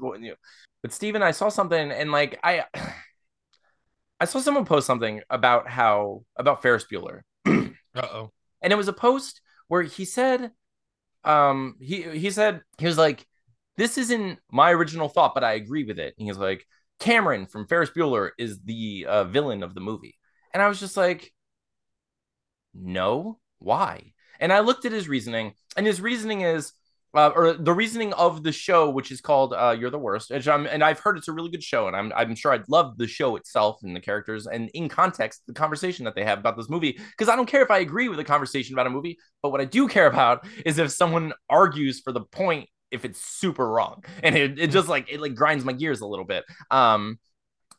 [0.83, 2.65] But Steven, I saw something and like I
[4.21, 7.23] I saw someone post something about how about Ferris Bueller.
[7.47, 8.33] uh oh.
[8.63, 10.53] And it was a post where he said,
[11.25, 13.27] um, he he said he was like,
[13.77, 16.15] this isn't my original thought, but I agree with it.
[16.19, 16.65] And he's like,
[17.01, 20.19] Cameron from Ferris Bueller is the uh, villain of the movie,
[20.55, 21.33] and I was just like,
[22.73, 24.15] no, why?
[24.41, 26.73] And I looked at his reasoning, and his reasoning is,
[27.15, 30.85] uh, or the reasoning of the show, which is called uh, "You're the Worst," and
[30.85, 33.37] I've heard it's a really good show, and I'm I'm sure I'd love the show
[33.37, 36.93] itself and the characters, and in context, the conversation that they have about this movie.
[36.93, 39.61] Because I don't care if I agree with the conversation about a movie, but what
[39.61, 44.05] I do care about is if someone argues for the point if it's super wrong,
[44.23, 46.45] and it, it just like it like grinds my gears a little bit.
[46.71, 47.19] Um,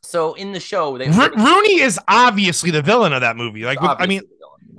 [0.02, 3.64] so in the show, they R- Rooney is obviously the villain of that movie.
[3.64, 4.22] Like, I mean,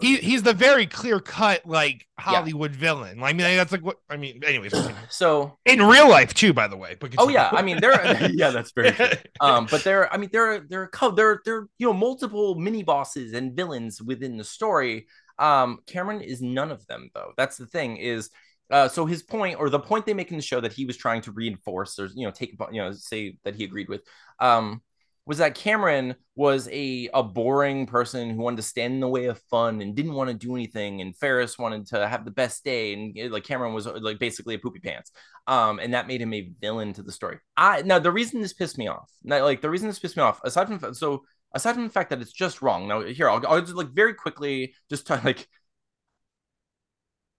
[0.02, 2.80] he he's the very clear cut like Hollywood yeah.
[2.80, 3.24] villain.
[3.24, 4.42] I mean, that's like what I mean.
[4.46, 4.74] Anyways,
[5.10, 6.96] so in real life too, by the way.
[7.18, 8.30] oh yeah, I mean there.
[8.34, 8.92] yeah, that's very.
[8.92, 9.08] True.
[9.42, 11.94] Um, but there, I mean there, are there, are there, are, there, are, you know,
[11.94, 15.08] multiple mini bosses and villains within the story.
[15.38, 17.32] Um, Cameron is none of them though.
[17.38, 18.30] That's the thing is.
[18.72, 20.96] Uh, so his point, or the point they make in the show that he was
[20.96, 24.02] trying to reinforce, or you know, take, you know, say that he agreed with,
[24.40, 24.84] um,
[25.30, 29.26] was that Cameron was a, a boring person who wanted to stand in the way
[29.26, 31.02] of fun and didn't want to do anything.
[31.02, 32.94] And Ferris wanted to have the best day.
[32.94, 35.12] And eh, like Cameron was like basically a poopy pants.
[35.46, 37.38] Um, and that made him a villain to the story.
[37.56, 40.24] I now the reason this pissed me off, now, like the reason this pissed me
[40.24, 41.22] off, aside from so
[41.54, 42.88] aside from the fact that it's just wrong.
[42.88, 45.48] Now here I'll, I'll just like very quickly just like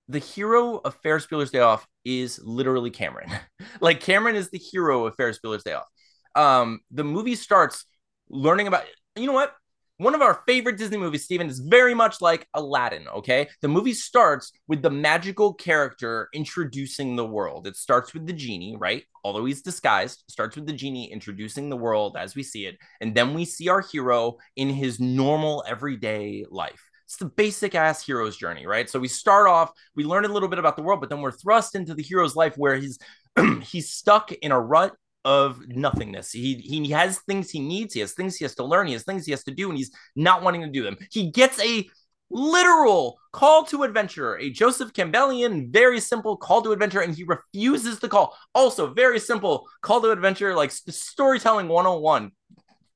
[0.06, 3.32] the hero of Ferris Bueller's Day Off is literally Cameron.
[3.80, 5.88] like Cameron is the hero of Ferris Bueller's Day Off
[6.34, 7.84] um, the movie starts
[8.28, 8.84] learning about
[9.16, 9.54] you know what
[10.00, 13.06] one of our favorite Disney movies, Steven, is very much like Aladdin.
[13.16, 13.48] Okay.
[13.60, 17.66] The movie starts with the magical character introducing the world.
[17.66, 19.04] It starts with the genie, right?
[19.24, 22.78] Although he's disguised, starts with the genie introducing the world as we see it.
[23.02, 26.80] And then we see our hero in his normal everyday life.
[27.04, 28.88] It's the basic ass hero's journey, right?
[28.88, 31.30] So we start off, we learn a little bit about the world, but then we're
[31.30, 32.98] thrust into the hero's life where he's
[33.62, 36.32] he's stuck in a rut of nothingness.
[36.32, 39.04] He he has things he needs, he has things he has to learn, he has
[39.04, 40.96] things he has to do, and he's not wanting to do them.
[41.10, 41.88] He gets a
[42.30, 47.98] literal call to adventure, a Joseph Campbellian, very simple call to adventure, and he refuses
[47.98, 48.36] the call.
[48.54, 52.32] Also, very simple call to adventure, like storytelling 101.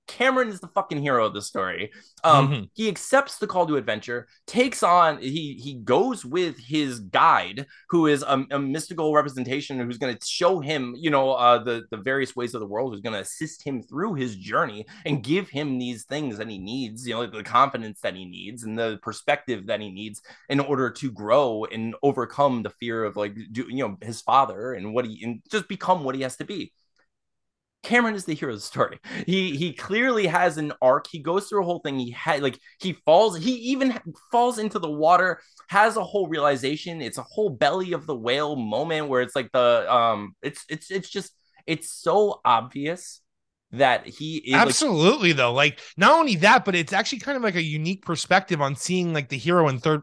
[0.07, 1.90] Cameron is the fucking hero of the story.
[2.23, 2.64] Um, mm-hmm.
[2.75, 8.07] He accepts the call to adventure, takes on he he goes with his guide, who
[8.07, 11.97] is a, a mystical representation, who's going to show him, you know, uh, the the
[11.97, 15.49] various ways of the world, who's going to assist him through his journey and give
[15.49, 18.99] him these things that he needs, you know, the confidence that he needs and the
[19.03, 23.67] perspective that he needs in order to grow and overcome the fear of like, do,
[23.69, 26.73] you know, his father and what he and just become what he has to be.
[27.85, 28.99] Cameron is the hero of the story.
[29.27, 31.07] He he clearly has an arc.
[31.11, 31.99] He goes through a whole thing.
[31.99, 33.37] He had like he falls.
[33.38, 34.01] He even
[34.33, 35.40] falls into the water.
[35.68, 37.01] Has a whole realization.
[37.01, 40.35] It's a whole belly of the whale moment where it's like the um.
[40.42, 41.33] It's it's it's just
[41.66, 43.20] it's so obvious
[43.73, 45.53] that he is absolutely like, though.
[45.53, 49.12] Like not only that, but it's actually kind of like a unique perspective on seeing
[49.12, 50.03] like the hero in third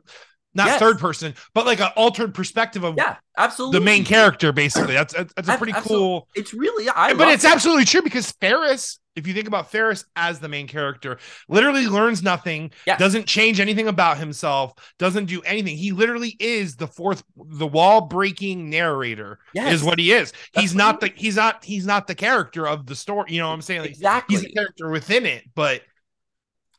[0.53, 0.79] not yes.
[0.79, 4.51] third person, but like an altered perspective of yeah, absolutely the main character.
[4.51, 6.07] Basically, that's that's a pretty absolutely.
[6.07, 6.27] cool.
[6.35, 7.53] It's really, I but it's that.
[7.53, 12.21] absolutely true because Ferris, if you think about Ferris as the main character, literally learns
[12.21, 12.99] nothing, yes.
[12.99, 15.77] doesn't change anything about himself, doesn't do anything.
[15.77, 19.39] He literally is the fourth, the wall breaking narrator.
[19.53, 19.75] Yes.
[19.75, 20.33] Is what he is.
[20.53, 23.31] That's he's not the he's not he's not the character of the story.
[23.31, 23.81] You know what I'm saying?
[23.81, 24.35] Like, exactly.
[24.35, 25.81] He's a character within it, but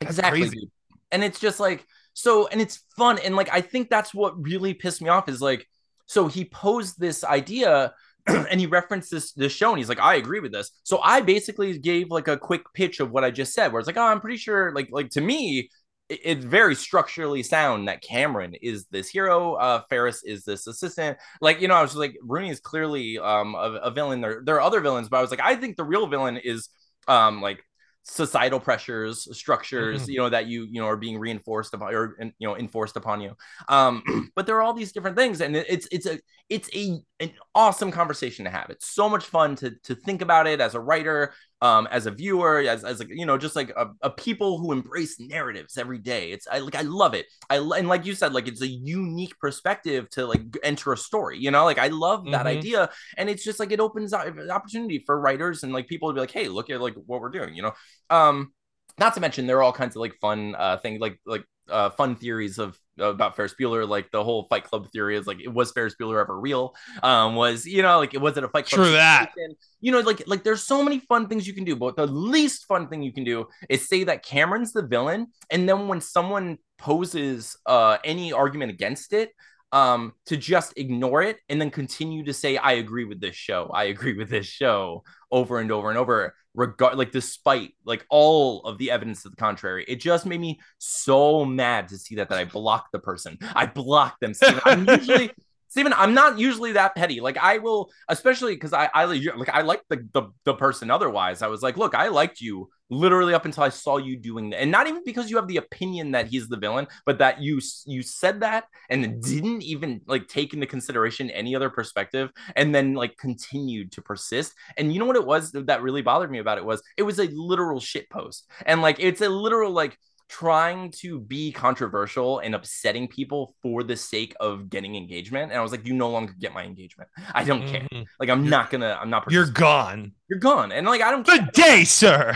[0.02, 0.40] exactly.
[0.42, 0.70] Crazy.
[1.10, 3.18] And it's just like so, and it's fun.
[3.18, 5.66] And like, I think that's what really pissed me off is like,
[6.06, 7.94] so he posed this idea
[8.26, 11.20] and he referenced this this show and he's like i agree with this so i
[11.20, 14.02] basically gave like a quick pitch of what i just said where it's like oh
[14.02, 15.68] i'm pretty sure like like to me
[16.08, 21.60] it's very structurally sound that cameron is this hero uh ferris is this assistant like
[21.60, 24.60] you know i was like rooney is clearly um a, a villain there there are
[24.60, 26.68] other villains but i was like i think the real villain is
[27.08, 27.64] um like
[28.04, 30.08] societal pressures structures Mhm.
[30.08, 33.20] you know that you you know are being reinforced upon or you know enforced upon
[33.20, 33.34] you
[33.68, 34.02] um
[34.36, 37.92] but there are all these different things and it's it's a it's a an awesome
[37.92, 41.32] conversation to have it's so much fun to to think about it as a writer
[41.62, 44.72] um as a viewer as as like you know just like a, a people who
[44.72, 46.32] embrace narratives every day.
[46.32, 47.26] It's i like i love it.
[47.50, 51.38] I and like you said like it's a unique perspective to like enter a story
[51.38, 51.64] you know?
[51.64, 52.46] Like i love that Mhm.
[52.46, 56.10] idea and it's just like it opens up an opportunity for writers and like people
[56.10, 57.72] to be like hey look at like what we're doing you know?
[58.10, 58.52] Um
[58.98, 61.90] not to mention there are all kinds of like fun uh things like like uh
[61.90, 65.48] fun theories of about Ferris Bueller like the whole Fight Club theory is like it
[65.48, 68.66] was Ferris Bueller ever real um was you know like it was it a Fight
[68.66, 69.30] Club True that.
[69.32, 69.56] situation?
[69.80, 72.66] you know like like there's so many fun things you can do but the least
[72.66, 76.58] fun thing you can do is say that Cameron's the villain and then when someone
[76.78, 79.30] poses uh any argument against it
[79.72, 83.70] um to just ignore it and then continue to say I agree with this show
[83.72, 88.62] I agree with this show over and over and over regard like despite like all
[88.64, 92.28] of the evidence to the contrary it just made me so mad to see that
[92.28, 94.60] that i blocked the person i blocked them Steven.
[94.66, 95.30] i'm usually
[95.72, 97.22] Steven, I'm not usually that petty.
[97.22, 100.90] Like I will, especially because I, I like I like the, the the person.
[100.90, 104.50] Otherwise, I was like, look, I liked you literally up until I saw you doing
[104.50, 107.40] that, and not even because you have the opinion that he's the villain, but that
[107.42, 112.74] you you said that and didn't even like take into consideration any other perspective, and
[112.74, 114.52] then like continued to persist.
[114.76, 117.18] And you know what it was that really bothered me about it was it was
[117.18, 119.96] a literal shit post, and like it's a literal like
[120.28, 125.50] trying to be controversial and upsetting people for the sake of getting engagement.
[125.52, 127.10] And I was like, you no longer get my engagement.
[127.34, 127.86] I don't care.
[127.92, 128.06] Mhm.
[128.18, 128.98] Like I'm You're- not gonna.
[128.98, 129.30] I'm not.
[129.30, 130.12] You're gone.
[130.30, 130.72] You're gone.
[130.72, 131.26] And like I don't.
[131.26, 132.34] Good day, sir.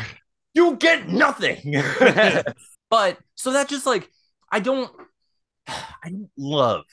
[0.57, 1.59] You get nothing.
[2.91, 4.11] but so that just like
[4.51, 4.91] I don't.
[5.69, 6.85] I don't love.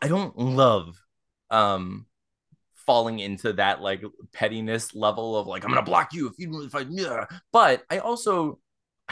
[0.00, 0.96] I don't love.
[1.50, 2.06] Um
[2.86, 6.74] falling into that like pettiness level of like I'm gonna block you if you if
[6.74, 7.26] I yeah.
[7.52, 8.58] But I also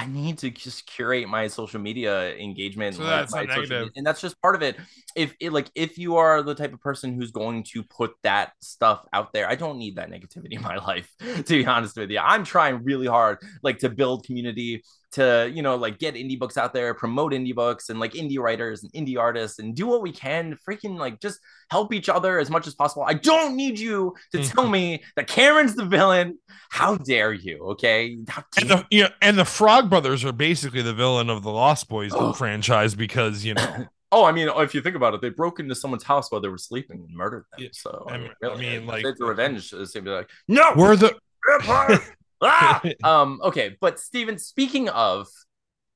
[0.00, 2.96] I need to just curate my social media engagement.
[2.96, 3.68] So that's my negative.
[3.68, 4.76] media- and that's just part of it.
[5.14, 8.52] If it like if you are the type of person who's going to put that
[8.62, 11.10] stuff out there, I don't need that negativity in my life.
[11.20, 15.60] To be honest with you, I'm trying really hard like to build community to you
[15.62, 18.92] know like get indie books out there promote indie books and like indie writers and
[18.92, 22.48] indie artists and do what we can to freaking like just help each other as
[22.48, 24.52] much as possible i don't need you to Mhm.
[24.54, 26.38] tell me that cameron's the villain
[26.70, 30.82] how dare you okay How And the you know, and the Frog Brothers are basically
[30.82, 32.32] the villain of the Lost Boys Oh.
[32.32, 35.72] franchise because you know Oh, I mean, if you think about it, they broke into
[35.76, 37.60] someone's house while they were sleeping and murdered them.
[37.62, 39.70] Yeah, So I mean, mean- I mean, like- it's a revenge.
[39.70, 41.14] Gonna be like, no, we're the!
[42.40, 42.82] ah!
[43.04, 45.28] um, okay, but Steven, speaking of,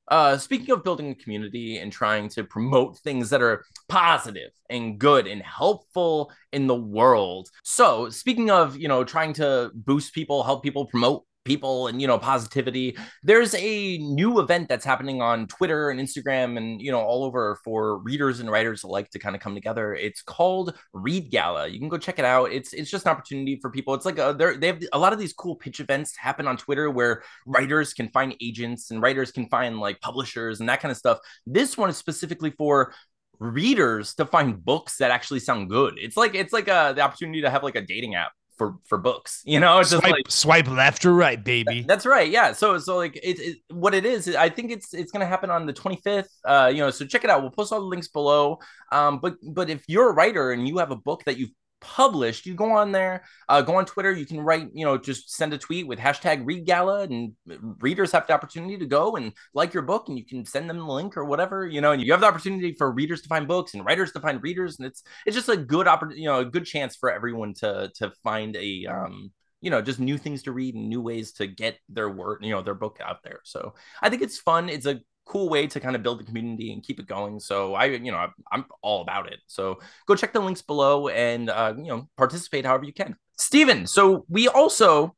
[0.07, 4.99] uh, speaking of building a community and trying to promote things that are positive and
[4.99, 7.49] good and helpful in the world.
[7.63, 12.07] So, speaking of, you know, trying to boost people, help people, promote people and you
[12.07, 12.97] know positivity.
[13.23, 17.59] There's a new event that's happening on twitter and instagram and you know all over
[17.63, 19.93] for readers and writers alike to kind of come together.
[19.93, 21.67] It's called read gala.
[21.67, 22.51] You can go check it out.
[22.51, 23.93] It's it's just an opportunity for people.
[23.93, 26.89] It's like a, they have a lot of these cool pitch events happen on twitter
[26.89, 30.97] where writers can find agents and writers can find like publishers and that kind of
[30.97, 31.19] stuff.
[31.45, 32.93] This one is specifically for
[33.39, 35.95] readers to find books that actually sound good.
[35.97, 38.97] It's like it's like a the opportunity to have like a dating app for for
[38.97, 41.83] books you know it's just swipe, like swipe left or right, baby.
[41.87, 42.29] that's right.
[42.29, 42.51] Yeah.
[42.51, 45.65] So so like it, it what it is, I think it's it's gonna happen on
[45.65, 46.27] the 25th.
[46.43, 47.41] Uh, you know, so check it out.
[47.41, 48.59] We'll post all the links below.
[48.91, 51.51] Um, but but if you're a writer and you have a book that you've
[51.85, 55.31] published, you go on there, uh, go on Twitter, you can write, you know, just
[55.31, 57.33] send a tweet with hashtag read gala and
[57.79, 60.77] readers have the opportunity to go and like your book and you can send them
[60.77, 63.47] the link or whatever, you know, and you have the opportunity for readers to find
[63.47, 64.79] books and writers to find readers.
[64.79, 67.91] And it's it's just a good opportunity, you know, a good chance for everyone to
[67.95, 71.47] to find a um you know just new things to read and new ways to
[71.47, 74.85] get their work you know their book out there so i think it's fun it's
[74.85, 77.85] a cool way to kind of build the community and keep it going so i
[77.85, 81.85] you know i'm all about it so go check the links below and uh you
[81.85, 85.15] know participate however you can steven so we also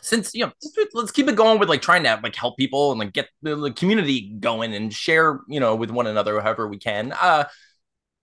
[0.00, 0.52] since you know
[0.94, 3.72] let's keep it going with like trying to like help people and like get the,
[3.72, 7.44] community going and share you know with one another however we can uh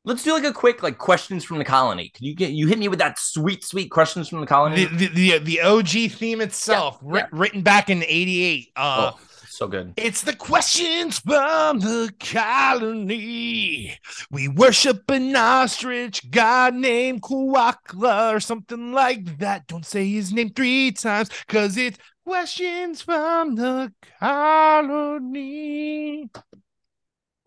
[0.06, 2.80] let's do like a quick like questions from the colony can you get you hit
[2.80, 6.40] me with that sweet sweet questions from the colony The, the the the OG theme
[6.42, 7.40] itself, Yeah, writ- yeah.
[7.40, 8.68] written back in '88.
[8.76, 9.20] Uh, oh
[9.56, 13.98] so good It's the questions from the colony.
[14.30, 19.68] We worship an ostrich god named Kuakla or something like that.
[19.68, 26.30] Don't say his name three times because it's questions from the colony.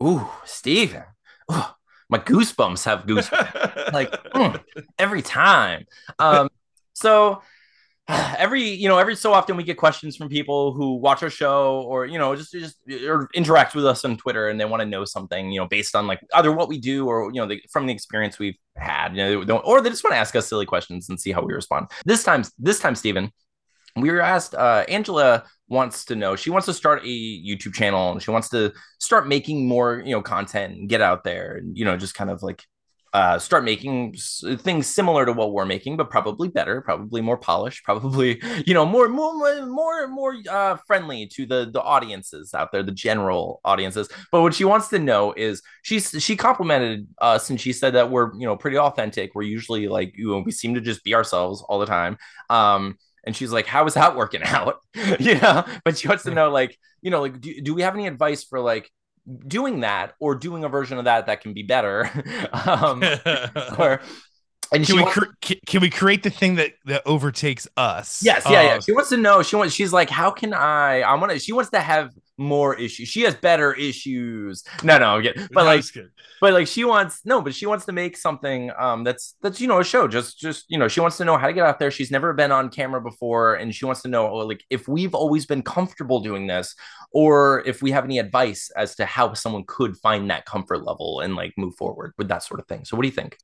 [0.01, 1.03] Ooh, Steven.
[2.11, 4.59] My goosebumps have goosebumps like mm,
[4.97, 5.85] every time.
[6.17, 6.49] Um,
[6.93, 7.43] so
[8.37, 11.83] every you know every so often we get questions from people who watch our show
[11.87, 14.87] or you know just just or interact with us on Twitter and they want to
[14.87, 17.61] know something you know based on like either what we do or you know the,
[17.71, 20.65] from the experience we've had you know or they just want to ask us silly
[20.65, 21.87] questions and see how we respond.
[22.03, 23.31] This time this time Stephen,
[23.95, 28.11] we were asked uh, Angela wants to know she wants to start a YouTube channel
[28.11, 31.77] and she wants to start making more you know content and get out there and
[31.77, 32.63] you know just kind of like
[33.13, 34.13] uh, start making
[34.59, 38.85] things similar to what we're making, but probably better, probably more polished, probably you know
[38.85, 39.33] more more
[39.65, 44.09] more more uh, friendly to the the audiences out there, the general audiences.
[44.31, 48.11] But what she wants to know is she's she complimented us and she said that
[48.11, 49.33] we're you know pretty authentic.
[49.33, 52.17] We're usually like you know we seem to just be ourselves all the time.
[52.49, 54.81] Um, and she's like, "How is that working out?"
[55.19, 57.95] you know, but she wants to know like you know like do, do we have
[57.95, 58.89] any advice for like
[59.47, 62.09] doing that or doing a version of that that can be better
[62.53, 63.03] um,
[63.77, 64.01] or
[64.71, 68.21] and can we wants, cre- can we create the thing that that overtakes us?
[68.23, 68.79] Yes yeah yeah.
[68.79, 69.41] She wants to know.
[69.41, 72.75] She wants she's like how can i i want to she wants to have more
[72.75, 73.09] issues.
[73.09, 74.63] She has better issues.
[74.83, 75.83] No no I'm but no, like
[76.41, 79.67] but like she wants no but she wants to make something um that's that's you
[79.67, 80.07] know a show.
[80.07, 81.91] Just just you know she wants to know how to get out there.
[81.91, 85.45] She's never been on camera before and she wants to know like if we've always
[85.45, 86.75] been comfortable doing this
[87.11, 91.19] or if we have any advice as to how someone could find that comfort level
[91.19, 92.85] and like move forward with that sort of thing.
[92.85, 93.37] So what do you think?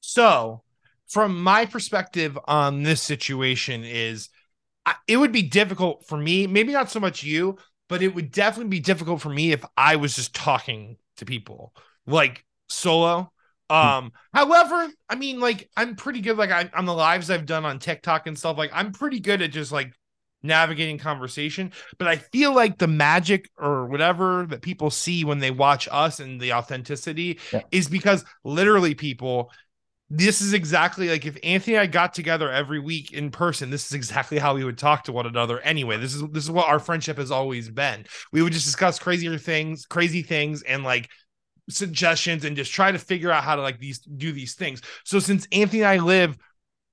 [0.00, 0.62] So
[1.08, 4.28] from my perspective on this situation is
[5.06, 7.56] it would be difficult for me maybe not so much you
[7.94, 11.72] but it would definitely be difficult for me if i was just talking to people
[12.08, 13.30] like solo
[13.70, 13.76] hmm.
[13.76, 17.64] um however i mean like i'm pretty good like I, on the lives i've done
[17.64, 19.92] on tiktok and stuff like i'm pretty good at just like
[20.42, 25.52] navigating conversation but i feel like the magic or whatever that people see when they
[25.52, 27.62] watch us and the authenticity yeah.
[27.70, 29.52] is because literally people
[30.16, 33.86] this is exactly like if Anthony and I got together every week in person, this
[33.86, 35.96] is exactly how we would talk to one another anyway.
[35.96, 38.06] This is this is what our friendship has always been.
[38.32, 41.10] We would just discuss crazier things, crazy things, and like
[41.68, 44.82] suggestions and just try to figure out how to like these do these things.
[45.02, 46.36] So since Anthony and I live,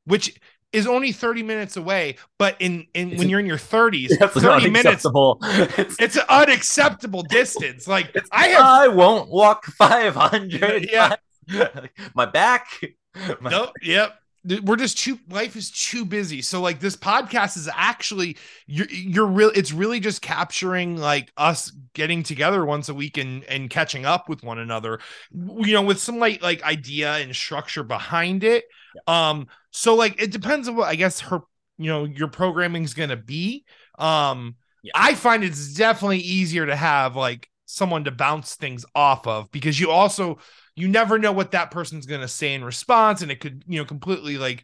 [0.06, 0.40] which
[0.74, 5.06] is only 30 minutes away, but in in when you're in your 30s, 30 minutes
[5.06, 7.88] it's, it's an unacceptable distance.
[7.88, 10.90] Like I have I won't walk 500.
[10.90, 11.18] Yeah.
[12.16, 12.68] my back.
[13.42, 13.72] Nope.
[13.82, 14.22] Yep
[14.64, 19.28] we're just too life is too busy so like this podcast is actually you're you're
[19.28, 24.04] real it's really just capturing like us getting together once a week and and catching
[24.04, 25.00] up with one another
[25.32, 29.30] you know with some like like idea and structure behind it yeah.
[29.30, 31.42] um so like it depends on what i guess her
[31.78, 33.64] you know your programming's gonna be
[34.00, 34.92] um yeah.
[34.96, 39.80] i find it's definitely easier to have like someone to bounce things off of because
[39.80, 40.40] you also
[40.76, 43.80] you never know what that person's going to say in response and it could you
[43.80, 44.64] know completely like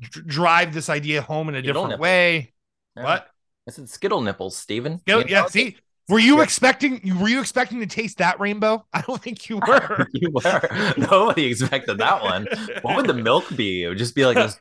[0.00, 2.02] d- drive this idea home in a skittle different nipple.
[2.02, 2.52] way.
[2.96, 3.04] Yeah.
[3.04, 3.28] what?
[3.68, 4.98] I said skittle nipples steven.
[5.00, 5.76] Skittle, yeah see
[6.08, 8.86] were you expecting were you expecting to taste that rainbow?
[8.92, 10.06] I don't think you were.
[10.12, 10.94] You were.
[10.96, 12.46] Nobody expected that one.
[12.82, 13.84] What would the milk be?
[13.84, 14.58] It would just be like this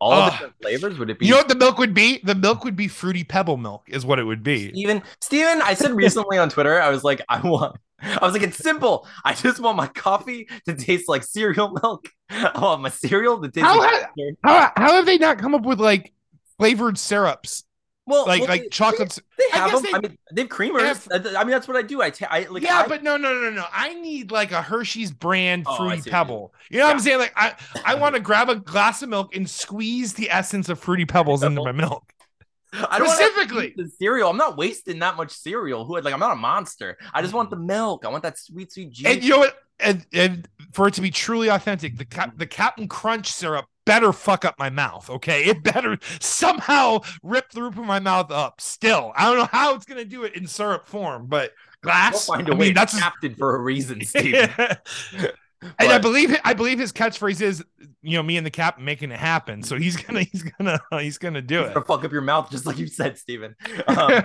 [0.00, 0.98] all uh, different flavors?
[0.98, 2.20] Would it be you know what the milk would be?
[2.22, 4.70] The milk would be fruity pebble milk is what it would be.
[4.70, 8.42] Steven, Steven, I said recently on Twitter, I was like, I want I was like,
[8.42, 9.06] it's simple.
[9.24, 12.08] I just want my coffee to taste like cereal milk.
[12.30, 14.06] I want my cereal to taste how, like
[14.42, 16.12] how, how have they not come up with like
[16.58, 17.64] flavored syrups?
[18.06, 19.18] Well, like well, like chocolates.
[19.38, 19.82] They, have them.
[19.82, 21.08] They, I mean, they have creamers.
[21.08, 22.02] They have, I mean, that's what I do.
[22.02, 22.62] I, ta- I like.
[22.62, 23.64] Yeah, I, but no, no, no, no.
[23.72, 26.52] I need like a Hershey's brand oh, fruity pebble.
[26.68, 26.88] You know yeah.
[26.88, 27.18] what I'm saying?
[27.18, 30.78] Like, I I want to grab a glass of milk and squeeze the essence of
[30.78, 32.12] fruity pebbles into my milk.
[32.90, 34.30] I don't specifically the cereal.
[34.30, 35.84] I'm not wasting that much cereal.
[35.84, 36.98] Who like I'm not a monster.
[37.12, 37.66] I just want the mm-hmm.
[37.66, 38.04] milk.
[38.04, 39.06] I want that sweet, sweet juice.
[39.06, 39.56] And you know what?
[39.80, 44.12] And, and for it to be truly authentic, the cap, the Captain Crunch syrup better
[44.12, 45.10] fuck up my mouth.
[45.10, 48.60] Okay, it better somehow rip the roof of my mouth up.
[48.60, 52.28] Still, I don't know how it's gonna do it in syrup form, but glass.
[52.28, 52.66] We'll find a I way.
[52.66, 54.48] Mean, that's captain for a reason, Steve.
[55.78, 57.64] and I believe I believe his catchphrase is,
[58.02, 59.62] you know, me and the cap making it happen.
[59.62, 61.74] So he's gonna he's gonna he's gonna do he's it.
[61.74, 63.54] Gonna fuck up your mouth just like you said, Steven.
[63.86, 64.24] Um,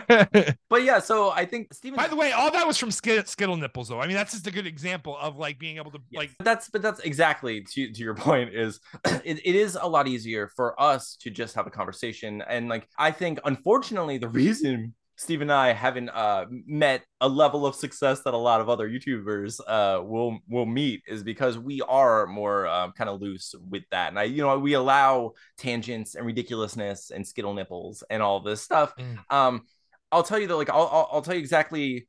[0.69, 1.97] but yeah, so I think Steven.
[1.97, 3.99] By the way, all that was from Skittle nipples, though.
[3.99, 6.19] I mean, that's just a good example of like being able to yes.
[6.19, 6.32] like.
[6.38, 10.08] But that's but that's exactly to to your point is it, it is a lot
[10.08, 14.93] easier for us to just have a conversation and like I think unfortunately the reason
[15.19, 18.89] Steve and I haven't uh, met a level of success that a lot of other
[18.89, 23.84] YouTubers uh, will will meet is because we are more uh, kind of loose with
[23.91, 28.39] that, and I, you know, we allow tangents and ridiculousness and skittle nipples and all
[28.39, 28.93] this stuff.
[28.95, 29.17] Mm.
[29.29, 29.62] Um,
[30.10, 32.08] I'll tell you that, like, I'll, I'll, I'll tell you exactly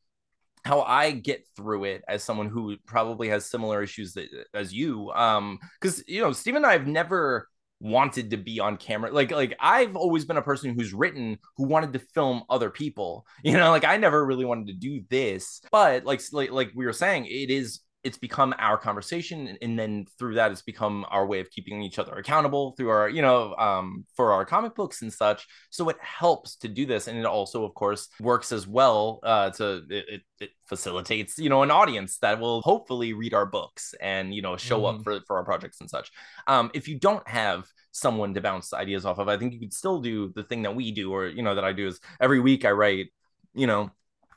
[0.65, 5.11] how I get through it as someone who probably has similar issues that, as you.
[5.11, 7.49] Um, because you know, Steve and I have never
[7.81, 9.11] wanted to be on camera.
[9.11, 13.27] Like like i've always been a person who's written who wanted to film other people.
[13.43, 16.85] You know like i never really wanted to do this but like like, like we
[16.85, 21.27] were saying it is it's become our conversation and then through that it's become our
[21.27, 25.03] way of keeping each other accountable through our you know um, for our comic books
[25.03, 28.67] and such so it helps to do this and it also of course works as
[28.67, 33.47] well uh, to it, it, facilitates you know an audience that will hopefully read our
[33.47, 34.95] books and you know show mm.
[34.95, 36.11] up for, for our projects and such
[36.47, 39.73] um, if you don't have someone to bounce ideas off of i think you could
[39.73, 42.39] still do the thing that we do or you know that i do is every
[42.39, 43.09] week i write
[43.55, 43.91] you know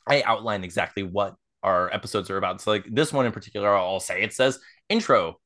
[0.06, 2.62] I outline exactly what our episodes are about.
[2.62, 4.60] So like this one in particular, I'll say it says
[4.90, 5.40] intro.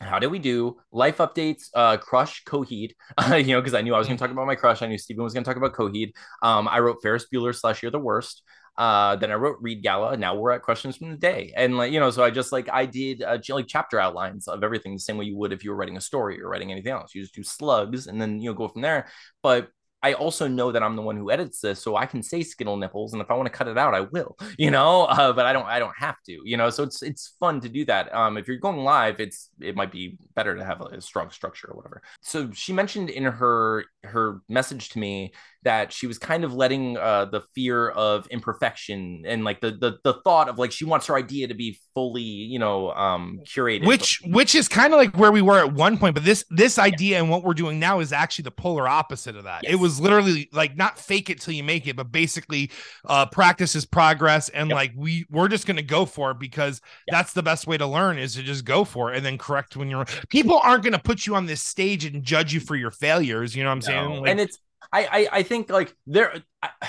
[0.00, 0.78] How did we do?
[0.92, 2.92] Life updates, uh, crush, Coheed.
[3.18, 4.80] Uh, you know, because I knew I was going to talk about my crush.
[4.80, 6.12] I knew Stephen was going to talk about Coheed.
[6.42, 8.42] Um, I wrote Ferris Bueller slash You're the Worst.
[8.78, 10.16] Uh, then I wrote Read Gala.
[10.16, 12.66] Now we're at questions from the day, and like you know, so I just like
[12.72, 15.70] I did uh, like chapter outlines of everything the same way you would if you
[15.70, 17.14] were writing a story or writing anything else.
[17.14, 19.08] You just do slugs, and then you know go from there.
[19.42, 19.68] But
[20.02, 22.76] I also know that I'm the one who edits this, so I can say skittle
[22.76, 25.04] nipples, and if I want to cut it out, I will, you know.
[25.04, 26.70] Uh, but I don't, I don't have to, you know.
[26.70, 28.14] So it's it's fun to do that.
[28.14, 31.30] Um, if you're going live, it's it might be better to have a, a strong
[31.30, 32.02] structure or whatever.
[32.20, 35.32] So she mentioned in her her message to me
[35.62, 39.98] that she was kind of letting uh, the fear of imperfection and like the, the
[40.04, 43.86] the thought of like she wants her idea to be fully you know um curated
[43.86, 46.78] which which is kind of like where we were at one point but this this
[46.78, 49.72] idea and what we're doing now is actually the polar opposite of that yes.
[49.72, 52.70] it was literally like not fake it till you make it but basically
[53.06, 54.76] uh practice is progress and yep.
[54.76, 57.18] like we we're just gonna go for it because yep.
[57.18, 59.76] that's the best way to learn is to just go for it and then correct
[59.76, 62.90] when you're people aren't gonna put you on this stage and judge you for your
[62.90, 64.08] failures you know what i'm no.
[64.08, 64.58] saying like, and it's
[64.92, 66.70] I, I I think like there I,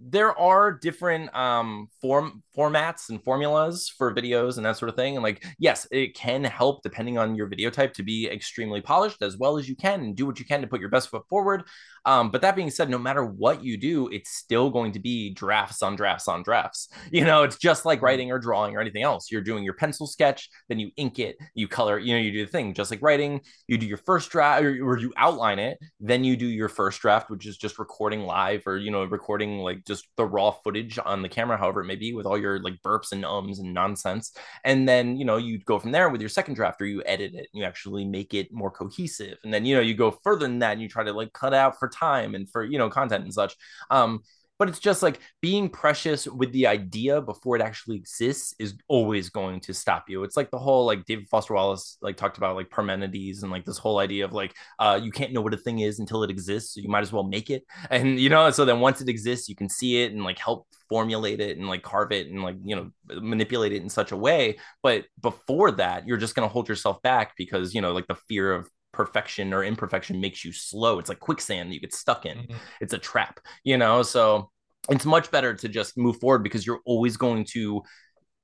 [0.00, 5.16] there are different um form formats and formulas for videos and that sort of thing
[5.16, 9.22] and like yes it can help depending on your video type to be extremely polished
[9.22, 11.22] as well as you can and do what you can to put your best foot
[11.28, 11.64] forward
[12.04, 15.30] um, but that being said, no matter what you do, it's still going to be
[15.30, 16.88] drafts on drafts on drafts.
[17.12, 19.32] You know, it's just like writing or drawing or anything else.
[19.32, 22.44] You're doing your pencil sketch, then you ink it, you color, you know, you do
[22.44, 23.40] the thing just like writing.
[23.66, 27.00] You do your first draft or, or you outline it, then you do your first
[27.00, 30.98] draft, which is just recording live or, you know, recording like just the raw footage
[31.04, 33.72] on the camera, however it may be, with all your like burps and ums and
[33.72, 34.32] nonsense.
[34.64, 37.34] And then, you know, you go from there with your second draft or you edit
[37.34, 39.38] it and you actually make it more cohesive.
[39.44, 41.54] And then, you know, you go further than that and you try to like cut
[41.54, 43.54] out for time and for you know content and such
[43.90, 44.22] um
[44.60, 49.30] but it's just like being precious with the idea before it actually exists is always
[49.30, 50.22] going to stop you.
[50.22, 53.64] It's like the whole like David Foster Wallace like talked about like Parmenides and like
[53.64, 56.30] this whole idea of like uh you can't know what a thing is until it
[56.30, 57.64] exists, so you might as well make it.
[57.90, 60.66] And you know, so then once it exists, you can see it and like help
[60.90, 64.16] formulate it and like carve it and like you know manipulate it in such a
[64.16, 64.58] way.
[64.82, 68.52] But before that, you're just gonna hold yourself back because you know like the fear
[68.52, 70.98] of perfection or imperfection makes you slow.
[70.98, 72.38] It's like quicksand you get stuck in.
[72.38, 72.56] Mm-hmm.
[72.80, 74.02] It's a trap, you know?
[74.02, 74.50] So
[74.88, 77.82] it's much better to just move forward because you're always going to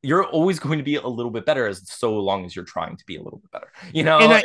[0.02, 2.96] you're always going to be a little bit better as so long as you're trying
[2.96, 3.72] to be a little bit better.
[3.92, 4.44] You know, and I,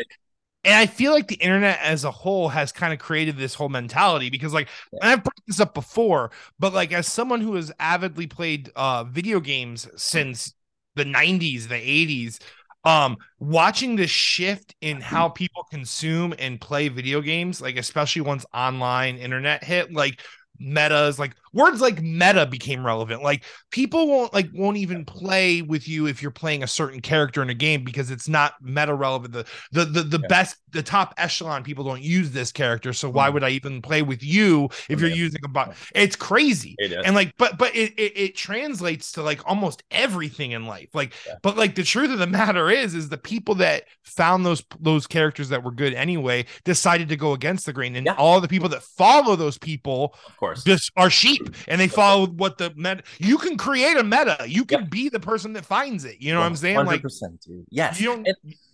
[0.63, 3.69] and I feel like the internet as a whole has kind of created this whole
[3.69, 4.99] mentality because, like, yeah.
[5.09, 9.39] I've brought this up before, but like, as someone who has avidly played uh, video
[9.39, 10.53] games since
[10.95, 12.39] the 90s, the 80s,
[12.83, 18.45] um watching the shift in how people consume and play video games like especially once
[18.53, 20.21] online internet hit like
[20.59, 23.23] metas like words like meta became relevant.
[23.23, 27.41] Like people won't like won't even play with you if you're playing a certain character
[27.41, 29.33] in a game because it's not meta relevant.
[29.33, 30.27] The the the, the yeah.
[30.27, 32.93] best the top echelon people don't use this character.
[32.93, 33.33] So why mm.
[33.33, 35.75] would i even play with you if you're using a bot?
[35.93, 36.75] It's crazy.
[36.77, 40.89] It and like but but it, it, it translates to like almost everything in life.
[40.93, 41.35] Like yeah.
[41.41, 45.07] but like the truth of the matter is is the people that found those those
[45.07, 47.95] characters that were good anyway decided to go against the grain.
[47.95, 48.15] And yeah.
[48.17, 50.63] all the people that follow those people of course.
[50.63, 53.03] just are sheep and they follow what the meta.
[53.19, 54.37] You can create a meta.
[54.47, 54.89] You can yep.
[54.89, 56.17] be the person that finds it.
[56.19, 56.85] You know what I'm saying?
[56.85, 57.65] Like, dude.
[57.69, 57.99] Yes.
[57.99, 58.27] You don't.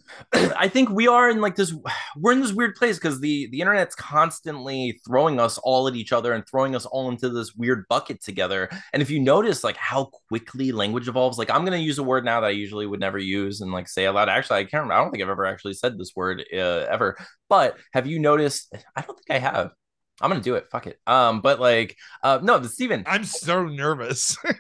[0.34, 1.74] I think we are in like this.
[2.18, 6.14] We're in this weird place because the the internet's constantly throwing us all at each
[6.14, 8.70] other and throwing us all into this weird bucket together.
[8.94, 12.26] And if you notice, like how quickly language evolves, like I'm gonna use a word
[12.26, 14.30] now that I usually would never use and like say aloud.
[14.30, 14.84] Actually, I can't.
[14.84, 17.18] Remember, I don't think I've ever actually said this word uh, ever.
[17.50, 18.74] But have you noticed?
[18.96, 19.72] I don't think I have.
[20.22, 20.66] I'm gonna do it.
[20.72, 21.00] Fuck it.
[21.06, 23.04] Um, but like, uh, no, the Steven.
[23.06, 24.38] I'm so nervous.
[24.46, 24.54] I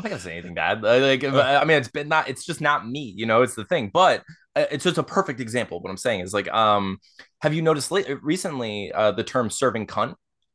[0.00, 0.82] don't think I say anything bad.
[0.82, 2.28] Like, I mean, it's been not.
[2.28, 3.12] It's just not me.
[3.14, 3.90] You know, it's the thing.
[3.92, 4.22] But
[4.56, 5.80] uh, it's just a perfect example.
[5.80, 6.98] What I'm saying is like, um,
[7.40, 10.14] have you noticed late, recently uh, the term "serving cunt"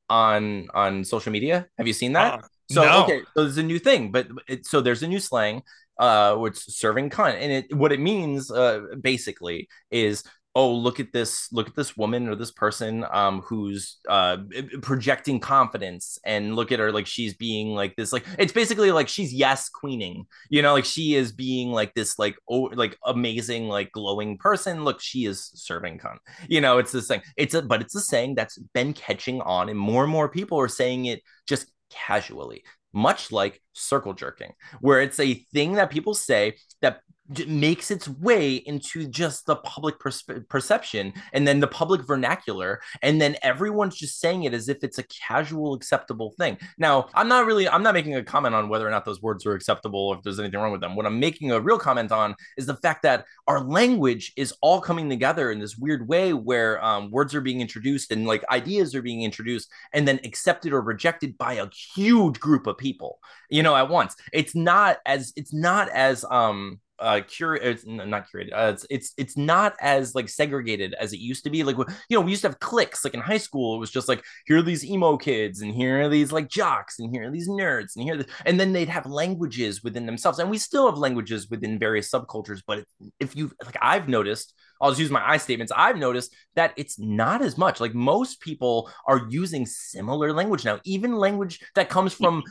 [0.10, 1.68] on on social media?
[1.78, 2.34] Have you seen that?
[2.34, 3.04] Uh, so no.
[3.04, 5.62] okay, so there's a new thing, but it, so there's a new slang,
[6.00, 10.24] uh, which serving cunt, and it what it means, uh, basically is
[10.58, 14.38] oh look at this look at this woman or this person um who's uh
[14.82, 19.08] projecting confidence and look at her like she's being like this like it's basically like
[19.08, 23.68] she's yes queening you know like she is being like this like oh like amazing
[23.68, 24.84] like glowing person.
[24.84, 26.18] Look she is serving cunt
[26.50, 27.22] you know it's this thing.
[27.38, 30.60] It's a but it's a saying that's been catching on and more and more people
[30.60, 36.16] are saying it just casually much like circle jerking where it's a thing that people
[36.16, 37.02] say that
[37.48, 43.36] makes its way into just the public perception and then the public vernacular and then
[43.42, 46.58] everyone's just saying it as if it's a casual acceptable thing.
[46.78, 49.46] Now i'm not really i'm not making a comment on whether or not those words
[49.46, 50.96] are acceptable or if there's anything wrong with them.
[50.96, 54.80] What i'm making a real comment on is the fact that our language is all
[54.80, 58.96] coming together in this weird way where um, words are being introduced and like ideas
[58.96, 63.20] are being introduced and then accepted or rejected by a huge group of people
[63.50, 64.16] you know at once.
[64.34, 69.14] It's not as it's not as um uh curated it's not curated uh, it's it's
[69.18, 72.42] it's not as like segregated as it used to be like you know we used
[72.42, 75.18] to have cliques like in high school it was just like here are these emo
[75.18, 78.60] kids and here are these like jocks and here are these nerds and here and
[78.60, 82.84] then they'd have languages within themselves and we still have languages within various subcultures but
[83.20, 85.72] if you like I've noticed I'll just use my I statements.
[85.76, 87.80] I've noticed that it's not as much.
[87.80, 92.44] Like most people are using similar language now, even language that comes from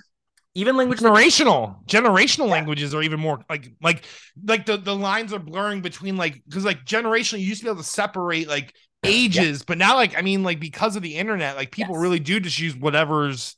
[0.56, 2.52] even language generational generational yeah.
[2.52, 4.04] languages are even more like like
[4.42, 7.70] like the the lines are blurring between like because like generational you used to be
[7.70, 9.64] able to separate like ages yeah.
[9.68, 12.02] but now like i mean like because of the internet like people yes.
[12.02, 13.54] really do just use whatever's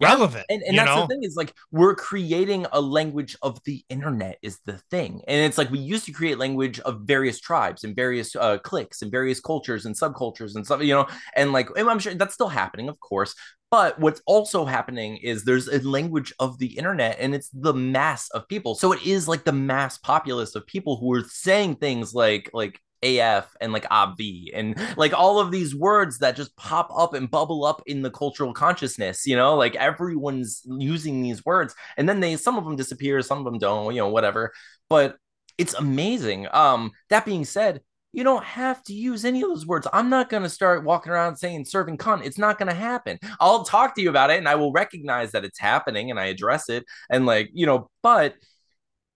[0.00, 0.46] relevant.
[0.48, 1.02] And, and that's know?
[1.02, 5.22] the thing is like we're creating a language of the internet is the thing.
[5.26, 9.02] And it's like we used to create language of various tribes and various uh, cliques
[9.02, 12.34] and various cultures and subcultures and stuff, you know, and like and I'm sure that's
[12.34, 13.34] still happening, of course.
[13.70, 18.30] But what's also happening is there's a language of the internet and it's the mass
[18.30, 18.76] of people.
[18.76, 22.80] So it is like the mass populace of people who are saying things like like
[23.04, 27.30] AF and like obvi and like all of these words that just pop up and
[27.30, 32.20] bubble up in the cultural consciousness, you know, like everyone's using these words and then
[32.20, 34.52] they some of them disappear, some of them don't, you know, whatever.
[34.88, 35.16] But
[35.58, 36.48] it's amazing.
[36.52, 37.80] Um, that being said,
[38.14, 39.88] you don't have to use any of those words.
[39.92, 42.24] I'm not going to start walking around saying serving cunt.
[42.24, 43.18] It's not going to happen.
[43.40, 46.26] I'll talk to you about it and I will recognize that it's happening and I
[46.26, 46.84] address it.
[47.10, 48.34] And like, you know, but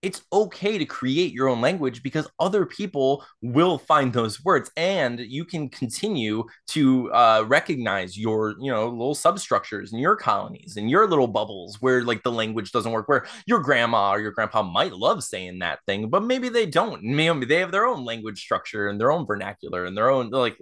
[0.01, 5.19] it's okay to create your own language because other people will find those words and
[5.19, 10.89] you can continue to uh, recognize your you know little substructures and your colonies and
[10.89, 14.61] your little bubbles where like the language doesn't work where your grandma or your grandpa
[14.61, 17.03] might love saying that thing but maybe they don't.
[17.03, 20.57] Maybe they have their own language structure and their own vernacular and their own like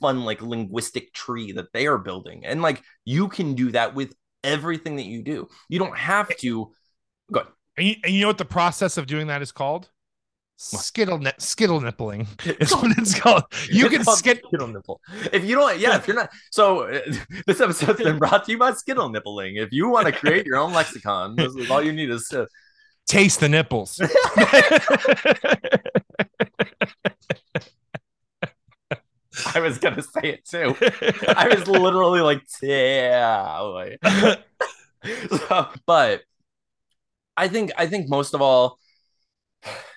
[0.00, 2.44] fun like linguistic tree that they are building.
[2.44, 4.14] And like you can do that with
[4.44, 5.48] everything that you do.
[5.68, 6.72] You don't have to
[7.32, 9.90] go ahead and you, and you know what the process of doing that is called?
[10.58, 13.44] Skittle ne- skittle nippling is what it's called.
[13.70, 15.02] You it's can skit- skittle nipple.
[15.30, 17.00] If you don't, yeah, if you're not, so uh,
[17.46, 19.56] this episode's been brought to you by skittle nippling.
[19.56, 22.48] If you want to create your own lexicon, this is all you need is to
[23.06, 24.00] taste the nipples.
[29.54, 30.74] I was gonna say it too.
[31.28, 33.58] I was literally like, yeah.
[35.28, 36.22] so, but
[37.36, 38.78] I think I think most of all,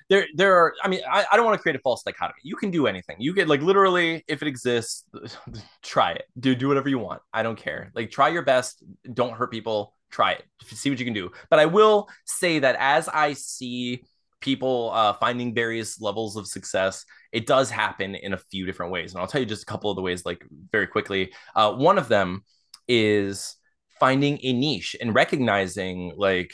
[0.09, 0.73] there there are.
[0.83, 2.39] I mean, I, I don't want to create a false dichotomy.
[2.43, 3.17] You can do anything.
[3.19, 5.05] You get like literally, if it exists,
[5.83, 6.23] try it.
[6.39, 7.21] Do do whatever you want.
[7.33, 7.91] I don't care.
[7.95, 8.83] Like try your best.
[9.13, 9.95] Don't hurt people.
[10.11, 10.43] Try it.
[10.65, 11.31] See what you can do.
[11.49, 14.03] But I will say that as I see
[14.41, 19.13] people uh, finding various levels of success, it does happen in a few different ways,
[19.13, 21.31] and I'll tell you just a couple of the ways, like very quickly.
[21.55, 22.43] Uh, one of them
[22.87, 23.55] is
[23.99, 26.53] finding a niche and recognizing like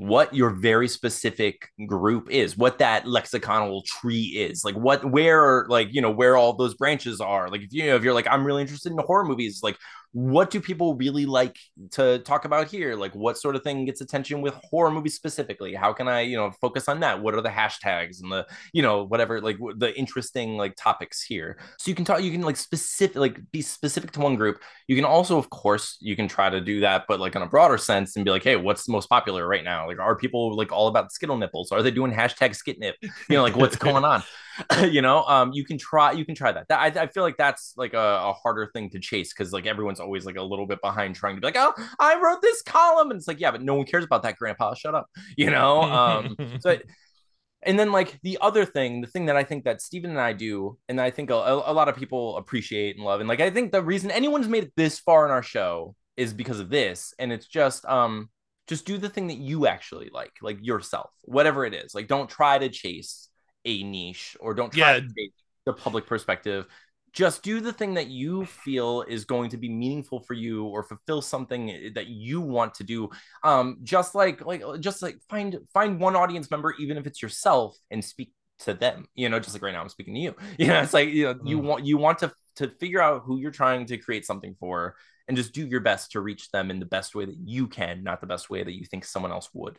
[0.00, 5.88] what your very specific group is, what that lexiconal tree is, like what where like
[5.92, 7.50] you know where all those branches are.
[7.50, 9.76] Like if you know if you're like I'm really interested in horror movies, like
[10.12, 11.56] what do people really like
[11.92, 12.96] to talk about here?
[12.96, 15.72] Like what sort of thing gets attention with horror movies specifically?
[15.72, 17.22] How can I, you know, focus on that?
[17.22, 21.58] What are the hashtags and the, you know, whatever, like the interesting like topics here.
[21.78, 24.60] So you can talk, you can like specific, like be specific to one group.
[24.88, 27.46] You can also, of course, you can try to do that, but like in a
[27.46, 29.86] broader sense and be like, hey, what's most popular right now?
[29.86, 31.70] Like, are people like all about skittle nipples?
[31.70, 32.94] Are they doing hashtag skitnip?
[33.02, 34.24] You know, like what's going on?
[34.90, 37.36] you know um you can try you can try that, that I, I feel like
[37.36, 40.66] that's like a, a harder thing to chase because like everyone's always like a little
[40.66, 43.50] bit behind trying to be like oh i wrote this column and it's like yeah
[43.50, 44.74] but no one cares about that grandpa.
[44.74, 45.08] Shut up.
[45.36, 46.78] You know um so
[47.62, 50.32] and then like the other thing the thing that i think that Stephen and i
[50.32, 53.50] do and i think a, a lot of people appreciate and love and like i
[53.50, 57.14] think the reason anyone's made it this far in our show is because of this
[57.18, 58.28] and it's just um
[58.70, 61.92] just do the thing that you actually like like yourself whatever it is.
[61.92, 63.28] Like don't try to chase
[63.64, 65.32] a niche or don't try yeah, to take
[65.66, 66.66] the public perspective.
[67.12, 70.84] Just do the thing that you feel is going to be meaningful for you or
[70.84, 73.10] fulfill something that you want to do.
[73.42, 77.76] Um just like like just like find find one audience member even if it's yourself
[77.90, 80.36] and speak to them you know just like right now i'm speaking to you.
[80.58, 81.48] You know it's like you know mm.
[81.48, 84.94] you want you want to to figure out who you're trying to create something for
[85.26, 88.04] and just do your best to reach them in the best way that you can
[88.04, 89.78] not the best way that you think someone else would.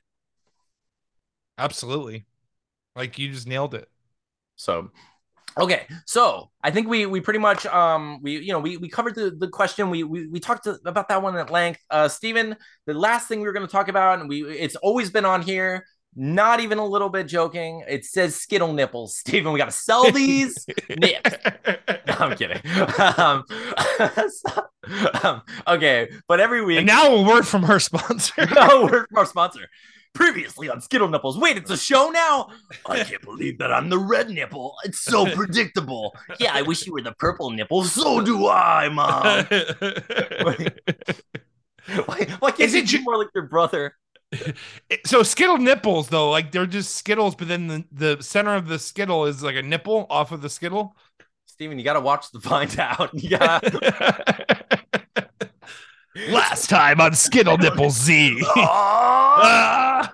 [1.58, 2.26] Absolutely
[2.96, 3.90] like you just nailed it
[4.56, 4.92] so
[5.58, 9.16] Okay, so I think we we pretty much um we you know we we covered
[9.16, 11.82] the, the question we we, we talked to, about that one at length.
[11.90, 15.12] Uh, Stephen, the last thing we were going to talk about, and we it's always
[15.12, 15.86] been on here.
[16.14, 17.84] Not even a little bit joking.
[17.88, 19.52] It says Skittle nipples, Stephen.
[19.52, 21.32] We got to sell these nips.
[22.08, 22.62] No, I'm kidding.
[23.18, 23.44] Um,
[25.24, 26.80] um, okay, but every week.
[26.80, 28.46] And now a word from her sponsor.
[28.56, 29.68] no word from our sponsor.
[30.14, 31.38] Previously on Skittle Nipples.
[31.38, 32.50] Wait, it's a show now?
[32.86, 34.76] I can't believe that I'm the red nipple.
[34.84, 36.14] It's so predictable.
[36.40, 37.86] Yeah, I wish you were the purple nipple.
[37.86, 39.48] So do I, mom.
[42.06, 43.96] why, why can't Is you it more like your brother?
[45.06, 48.80] so skittle nipples though like they're just skittles but then the, the center of the
[48.80, 50.96] skittle is like a nipple off of the skittle
[51.48, 53.60] steven you gotta watch the find out yeah
[56.30, 58.42] Last time on Skittle Nipple Z.
[58.56, 60.10] oh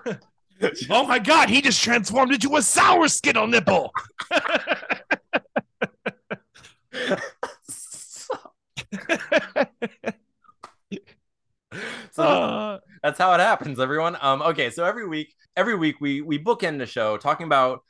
[1.06, 3.90] my god, he just transformed into a sour Skittle Nipple.
[12.12, 14.16] so uh, that's how it happens, everyone.
[14.20, 17.82] Um, okay, so every week, every week we we bookend the show talking about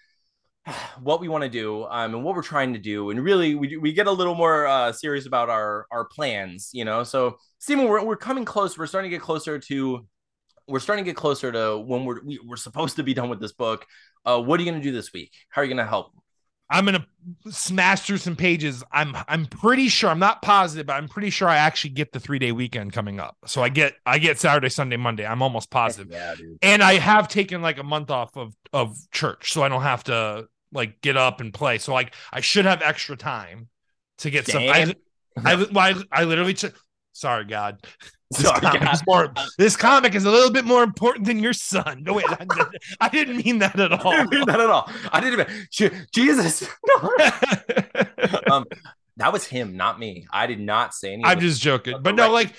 [1.02, 3.76] what we want to do um, and what we're trying to do and really we,
[3.76, 7.86] we get a little more uh, serious about our our plans you know so Stephen
[7.86, 10.06] we're, we're coming close we're starting to get closer to
[10.66, 13.14] we're starting to get closer to when we're we, are we are supposed to be
[13.14, 13.86] done with this book
[14.24, 16.12] uh, what are you going to do this week how are you going to help
[16.70, 17.06] I'm gonna
[17.50, 18.84] smash through some pages.
[18.92, 22.20] I'm I'm pretty sure I'm not positive, but I'm pretty sure I actually get the
[22.20, 23.36] three day weekend coming up.
[23.46, 25.26] So I get I get Saturday, Sunday, Monday.
[25.26, 26.12] I'm almost positive.
[26.12, 26.34] Yeah.
[26.60, 30.04] And I have taken like a month off of of church, so I don't have
[30.04, 31.78] to like get up and play.
[31.78, 33.68] So like I should have extra time
[34.18, 34.86] to get Damn.
[34.86, 34.94] some.
[35.44, 36.54] I, I, I, I literally.
[36.54, 36.66] Ch-
[37.12, 37.80] Sorry, God.
[38.30, 39.00] This, Sorry, comic God.
[39.06, 42.02] More, this comic is a little bit more important than your son.
[42.02, 44.12] No, wait, I, didn't, I didn't mean that at all.
[44.12, 44.90] I didn't mean that at all.
[45.10, 46.06] I didn't even.
[46.12, 46.68] Jesus.
[46.86, 47.10] No.
[48.52, 48.66] um,
[49.18, 50.26] that was him, not me.
[50.32, 51.30] I did not say anything.
[51.30, 52.54] I'm just joking, but no, like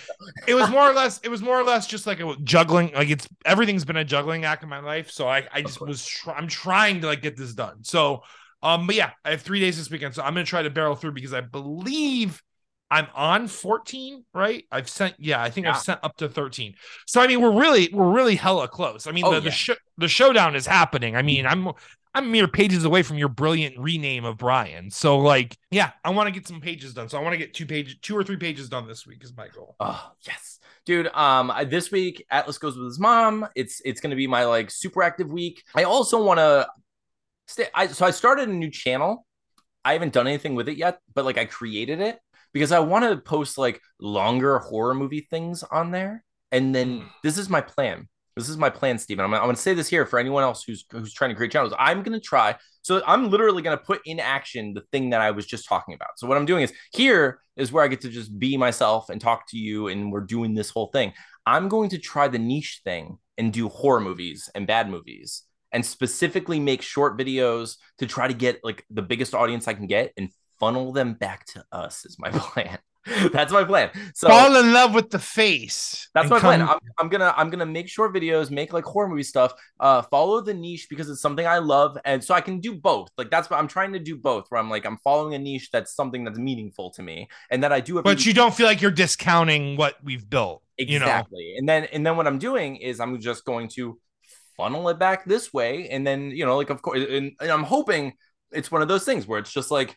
[0.47, 1.20] it was more or less.
[1.24, 2.91] It was more or less just like a juggling.
[2.93, 5.10] Like it's everything's been a juggling act in my life.
[5.10, 6.05] So I, I just was.
[6.05, 7.84] Tr- I'm trying to like get this done.
[7.84, 8.24] So,
[8.62, 10.95] um, but yeah, I have three days this weekend, so I'm gonna try to barrel
[10.95, 12.41] through because I believe
[12.92, 14.66] I'm on 14, right?
[14.72, 15.74] I've sent, yeah, I think yeah.
[15.74, 16.74] I've sent up to 13.
[17.06, 19.06] So I mean, we're really, we're really hella close.
[19.06, 19.44] I mean, oh, the, yeah.
[19.44, 21.16] the, sh- the showdown is happening.
[21.16, 21.72] I mean, I'm
[22.16, 24.90] I'm mere pages away from your brilliant rename of Brian.
[24.90, 27.08] So like, yeah, I want to get some pages done.
[27.08, 29.36] So I want to get two pages, two or three pages done this week is
[29.38, 29.76] my goal.
[29.80, 31.08] Oh yes, dude.
[31.08, 33.48] Um, this week Atlas goes with his mom.
[33.56, 35.64] It's it's gonna be my like super active week.
[35.76, 36.68] I also want to
[37.48, 37.68] stay.
[37.76, 39.26] I so I started a new channel.
[39.86, 42.20] I haven't done anything with it yet, but like I created it
[42.54, 46.24] because I want to post like longer horror movie things on there.
[46.52, 47.10] And then mm.
[47.24, 48.08] this is my plan
[48.39, 49.26] this is my plan, Stephen.
[49.26, 51.52] I'm, I'm going to say this here for anyone else who's who's trying to create
[51.52, 51.74] channels.
[51.78, 52.56] I'm going to try.
[52.82, 55.93] So I'm literally going to put in action the thing that I was just talking
[55.93, 56.18] about.
[56.18, 59.20] So what I'm doing is here is where I get to just be myself and
[59.20, 61.14] talk to you, and we're doing this whole thing.
[61.45, 65.86] I'm going to try the niche thing and do horror movies and bad movies and
[65.86, 70.14] specifically make short videos to try to get like the biggest audience I can get
[70.18, 70.30] and
[70.60, 72.78] funnel them back to us is my plan.
[73.32, 73.89] that's my plan.
[74.14, 76.10] So fall in love with the face.
[76.14, 76.47] That's my come...
[76.47, 76.62] plan.
[76.62, 79.53] I'm, I'm, gonna I'm gonna make short videos, make like horror movie stuff.
[79.80, 83.10] Uh, follow the niche because it's something I love, and so I can do both.
[83.18, 84.45] Like that's what I'm trying to do both.
[84.49, 87.72] Where I'm like I'm following a niche that's something that's meaningful to me, and that
[87.72, 88.01] I do.
[88.01, 90.62] But you don't feel like you're discounting what we've built.
[90.78, 91.41] Exactly.
[91.41, 91.57] You know?
[91.60, 93.97] And then and then what I'm doing is I'm just going to
[94.57, 97.64] funnel it back this way, and then you know like of course, and, and I'm
[97.64, 98.14] hoping
[98.51, 99.95] it's one of those things where it's just like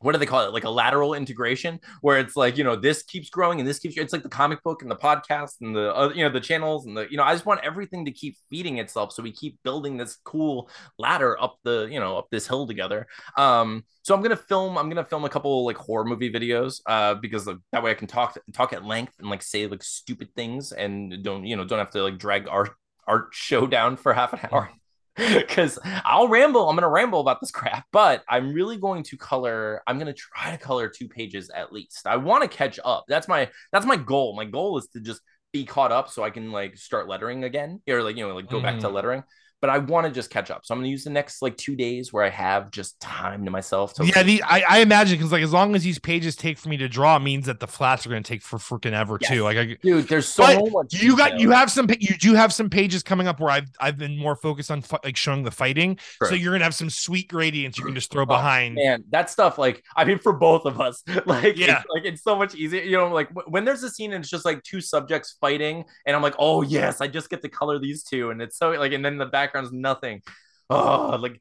[0.00, 0.52] what do they call it?
[0.52, 3.96] Like a lateral integration where it's like you know this keeps growing and this keeps
[3.96, 6.86] it's like the comic book and the podcast and the uh, you know the channels
[6.86, 9.12] and the you know i just want everything to keep feeding itself.
[9.12, 10.68] So we keep building this cool
[10.98, 13.06] ladder up the you know up this hill together.
[13.36, 17.14] Um so i'm gonna film i'm gonna film a couple like horror movie videos uh
[17.14, 20.28] because like, that way i can talk talk at length and like say like stupid
[20.36, 22.68] things and don't you know don't have to like drag our
[23.08, 24.70] art show down for half an hour
[25.34, 26.68] because I'll ramble.
[26.68, 29.82] I'm going to ramble about this crap, but I'm really going to color.
[29.86, 32.06] I'm going to try to color two pages at least.
[32.06, 33.04] I want to catch up.
[33.08, 34.36] That's my that's my goal.
[34.36, 35.20] My goal is to just
[35.52, 38.50] be caught up so I can like start lettering again or like you know like
[38.50, 38.62] go mm.
[38.62, 38.92] back to mm.
[38.92, 39.22] lettering.
[39.60, 40.66] But I want to just catch up.
[40.66, 43.50] So I'm gonna use the next like two days where I have just time to
[43.50, 43.94] myself.
[43.94, 46.68] To yeah, the, I, I imagine because like as long as these pages take for
[46.68, 49.30] me to draw means that the flats are going to take for freaking ever yes.
[49.30, 49.42] too.
[49.42, 50.92] Like, I, dude, there's so much.
[50.92, 53.96] You got you have some you do have some pages coming up where I've I've
[53.96, 55.98] been more focused on like showing the fighting.
[56.18, 56.28] Sure.
[56.28, 58.74] So you're gonna have some sweet gradients you can just throw oh, behind.
[58.74, 62.22] Man, that stuff like I mean for both of us, like yeah, it's, like it's
[62.22, 62.82] so much easier.
[62.82, 66.14] You know, like when there's a scene and it's just like two subjects fighting, and
[66.14, 68.92] I'm like, oh yes, I just get to color these two, and it's so like,
[68.92, 70.22] and then the background's nothing.
[70.68, 71.40] Oh, like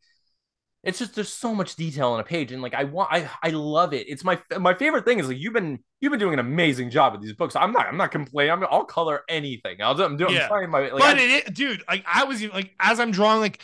[0.85, 3.49] it's just there's so much detail on a page and like i want i i
[3.49, 4.07] love it.
[4.07, 7.13] It's my my favorite thing is like you've been you've been doing an amazing job
[7.13, 7.55] with these books.
[7.55, 8.51] I'm not i'm not complaining.
[8.51, 9.81] I'm i'll color anything.
[9.81, 10.47] I'll do i'm doing yeah.
[10.49, 13.63] I'm my like, but it, dude like i was like as i'm drawing like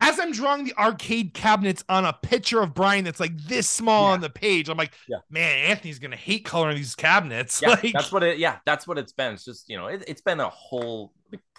[0.00, 4.08] as i'm drawing the arcade cabinets on a picture of brian that's like this small
[4.08, 4.12] yeah.
[4.14, 5.18] on the page i'm like yeah.
[5.30, 7.62] man anthony's gonna hate coloring these cabinets.
[7.62, 9.34] Yeah, like that's what it yeah that's what it's been.
[9.34, 11.12] It's just you know it, it's been a whole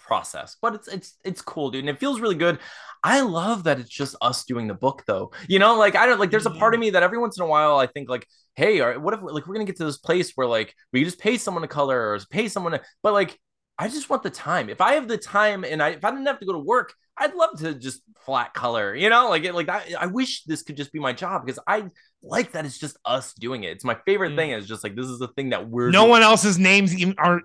[0.06, 2.58] process but it's it's it's cool dude and it feels really good
[3.02, 5.32] I love that it's just us doing the book though.
[5.48, 7.44] You know, like I don't like there's a part of me that every once in
[7.44, 9.98] a while I think like, hey, or what if like we're gonna get to this
[9.98, 13.38] place where like we just pay someone to color or pay someone to but like
[13.78, 14.68] I just want the time.
[14.68, 16.92] If I have the time and I if I didn't have to go to work,
[17.16, 20.62] I'd love to just flat color, you know, like it like I, I wish this
[20.62, 21.84] could just be my job because I
[22.22, 23.70] like that it's just us doing it.
[23.70, 24.36] It's my favorite mm.
[24.36, 24.50] thing.
[24.50, 26.10] Is just like this is the thing that we're no doing.
[26.10, 27.40] one else's names even are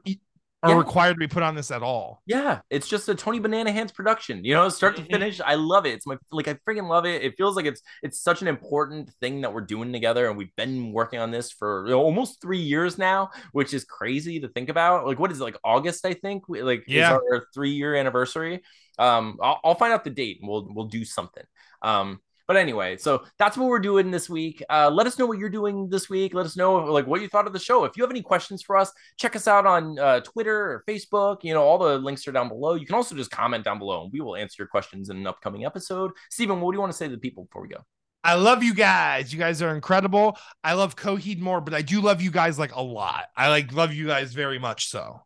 [0.66, 0.78] are yeah.
[0.78, 2.22] required to be put on this at all.
[2.26, 4.44] Yeah, it's just a Tony Banana Hands production.
[4.44, 5.06] You know, start mm-hmm.
[5.06, 5.40] to finish.
[5.40, 5.94] I love it.
[5.94, 7.24] It's my like I freaking love it.
[7.24, 10.56] It feels like it's it's such an important thing that we're doing together, and we've
[10.56, 15.06] been working on this for almost three years now, which is crazy to think about.
[15.06, 16.06] Like, what is it, like August?
[16.06, 17.16] I think like yeah.
[17.16, 18.64] is our three year anniversary.
[18.98, 21.44] Um, I'll, I'll find out the date and we'll we'll do something.
[21.82, 24.64] Um, but anyway, so that's what we're doing this week.
[24.70, 26.34] Uh, let us know what you're doing this week.
[26.34, 27.86] Let us know like what you thought of the show.
[27.86, 31.38] If you have any questions for us, check us out on uh, Twitter or Facebook.
[31.44, 32.76] You know, all the links are down below.
[32.76, 35.28] You can also just comment down below, and we will answer your questions in an
[35.28, 36.12] upcoming episode.
[36.30, 37.80] Stephen, what do you want to say to the people before we go?
[38.24, 39.32] I love you guys.
[39.32, 40.38] You guys are incredible.
[40.64, 43.26] I love Coheed more, but I do love you guys like a lot.
[43.38, 45.22] I like love you guys very much so.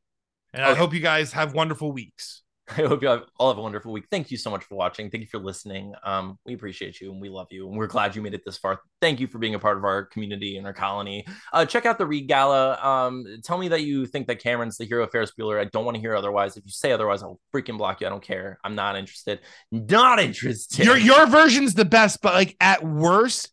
[0.54, 0.72] And okay.
[0.72, 2.44] I hope you guys have wonderful weeks.
[2.78, 4.06] I hope you all have a wonderful week.
[4.12, 5.10] Thank you so much for watching.
[5.10, 5.94] Thank you for listening.
[6.04, 7.68] Um, we appreciate you and we love you.
[7.68, 8.82] And we're glad you made it this far.
[9.02, 11.26] Thank you for being a part of our community and our colony.
[11.52, 12.78] Uh, check out the Reed Gala.
[12.78, 15.60] Um, tell me that you think that Cameron's the hero of Ferris Bueller.
[15.60, 16.58] I don't want to hear otherwise.
[16.58, 18.08] If you say otherwise, I'll freaking block you.
[18.08, 18.60] I don't care.
[18.64, 19.40] I'm not interested.
[19.72, 20.86] Not interested.
[20.86, 23.50] Your your version's the best, but like at worst,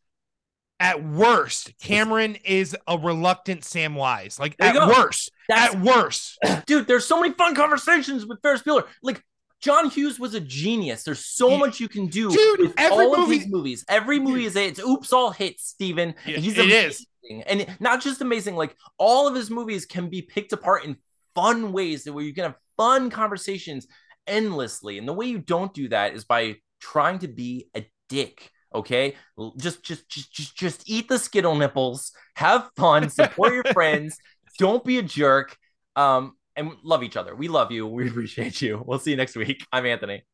[0.79, 4.39] at worst, Cameron is a reluctant Samwise.
[4.39, 6.87] Like at worst, That's, at worst, dude.
[6.87, 8.85] There's so many fun conversations with Ferris Bueller.
[9.03, 9.23] Like
[9.61, 11.03] John Hughes was a genius.
[11.03, 11.59] There's so yeah.
[11.59, 13.85] much you can do dude, with every all movie, of these movies.
[13.89, 16.15] Every movie is a, it's oops all hits, Steven.
[16.27, 17.07] Yeah, He's it is.
[17.47, 20.97] And not just amazing, like all of his movies can be picked apart in
[21.35, 23.87] fun ways that where you can have fun conversations
[24.27, 24.99] endlessly.
[24.99, 29.17] And the way you don't do that is by trying to be a dick Okay,
[29.57, 34.19] just just just just just eat the Skittle nipples, have fun, support your friends,
[34.59, 35.57] don't be a jerk,
[35.97, 37.35] um, and love each other.
[37.35, 37.87] We love you.
[37.87, 38.83] We appreciate you.
[38.85, 39.65] We'll see you next week.
[39.73, 40.25] I'm Anthony,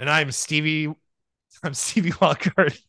[0.00, 0.92] and I'm Stevie.
[1.62, 2.76] I'm Stevie Wildcard.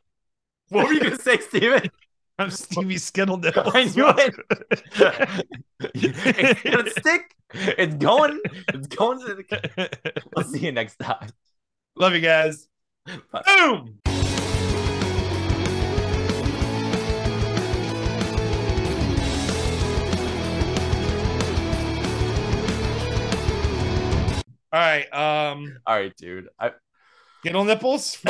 [0.69, 1.91] What were you gonna say, Steven?
[2.39, 3.71] I'm Stevie Skittle nipples.
[3.75, 4.35] I knew it.
[5.93, 7.35] it's gonna stick.
[7.53, 8.41] It's going.
[8.69, 9.19] It's going.
[9.19, 10.23] To the...
[10.35, 11.29] We'll see you next time.
[11.95, 12.67] Love you guys.
[13.31, 13.43] Bye.
[13.45, 13.99] Boom.
[24.75, 25.05] All right.
[25.13, 25.77] Um.
[25.87, 26.49] All right, dude.
[26.59, 26.71] I
[27.39, 28.17] Skittle nipples.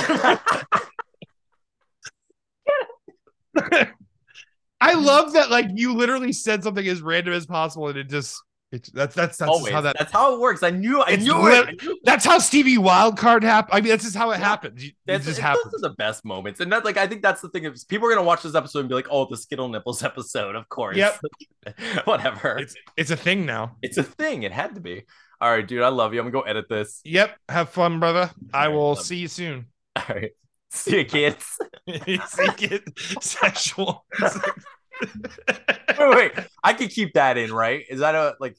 [4.80, 5.50] I love that.
[5.50, 8.40] Like you literally said something as random as possible, and it just.
[8.72, 9.74] It's, that's that's that's Always.
[9.74, 9.96] how that.
[9.98, 10.62] That's how it works.
[10.62, 11.02] I knew.
[11.02, 11.68] I knew it.
[11.68, 13.76] I knew That's how Stevie Wildcard happened.
[13.76, 14.46] I mean, that's just how it yeah.
[14.46, 14.84] happens.
[14.84, 15.72] It that's, just happens.
[15.72, 17.64] Those are the best moments, and that like I think that's the thing.
[17.66, 20.56] Is people are gonna watch this episode and be like, "Oh, the Skittle nipples episode."
[20.56, 20.98] Of course.
[20.98, 21.20] Yep.
[22.04, 22.58] Whatever.
[22.60, 23.78] It's it's a thing now.
[23.82, 24.44] It's a thing.
[24.44, 25.06] It had to be.
[25.42, 25.82] All right, dude.
[25.82, 26.20] I love you.
[26.20, 27.02] I'm gonna go edit this.
[27.04, 27.38] Yep.
[27.50, 28.32] Have fun, brother.
[28.54, 29.66] I will see you soon.
[29.96, 30.32] All right.
[30.72, 31.58] See you, kids.
[32.28, 33.16] see kids.
[33.22, 34.06] Sexual.
[34.22, 36.32] wait, wait.
[36.64, 37.86] I could keep that in, right?
[37.90, 38.58] Is that a like?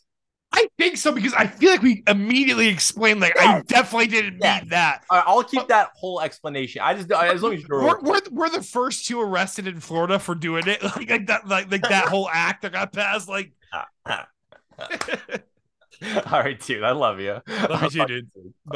[0.53, 3.57] I think so because I feel like we immediately explained like yeah.
[3.57, 4.61] I definitely didn't yeah.
[4.61, 5.03] mean that.
[5.11, 6.81] Right, I'll keep uh, that whole explanation.
[6.83, 10.19] I just as long as you're we're, we're, we're, the first two arrested in Florida
[10.19, 13.53] for doing it like, like that like, like that whole act that got passed like.
[16.33, 16.83] All right, dude.
[16.85, 17.41] I love you.
[17.69, 18.31] Love you too, dude.
[18.35, 18.57] Bye.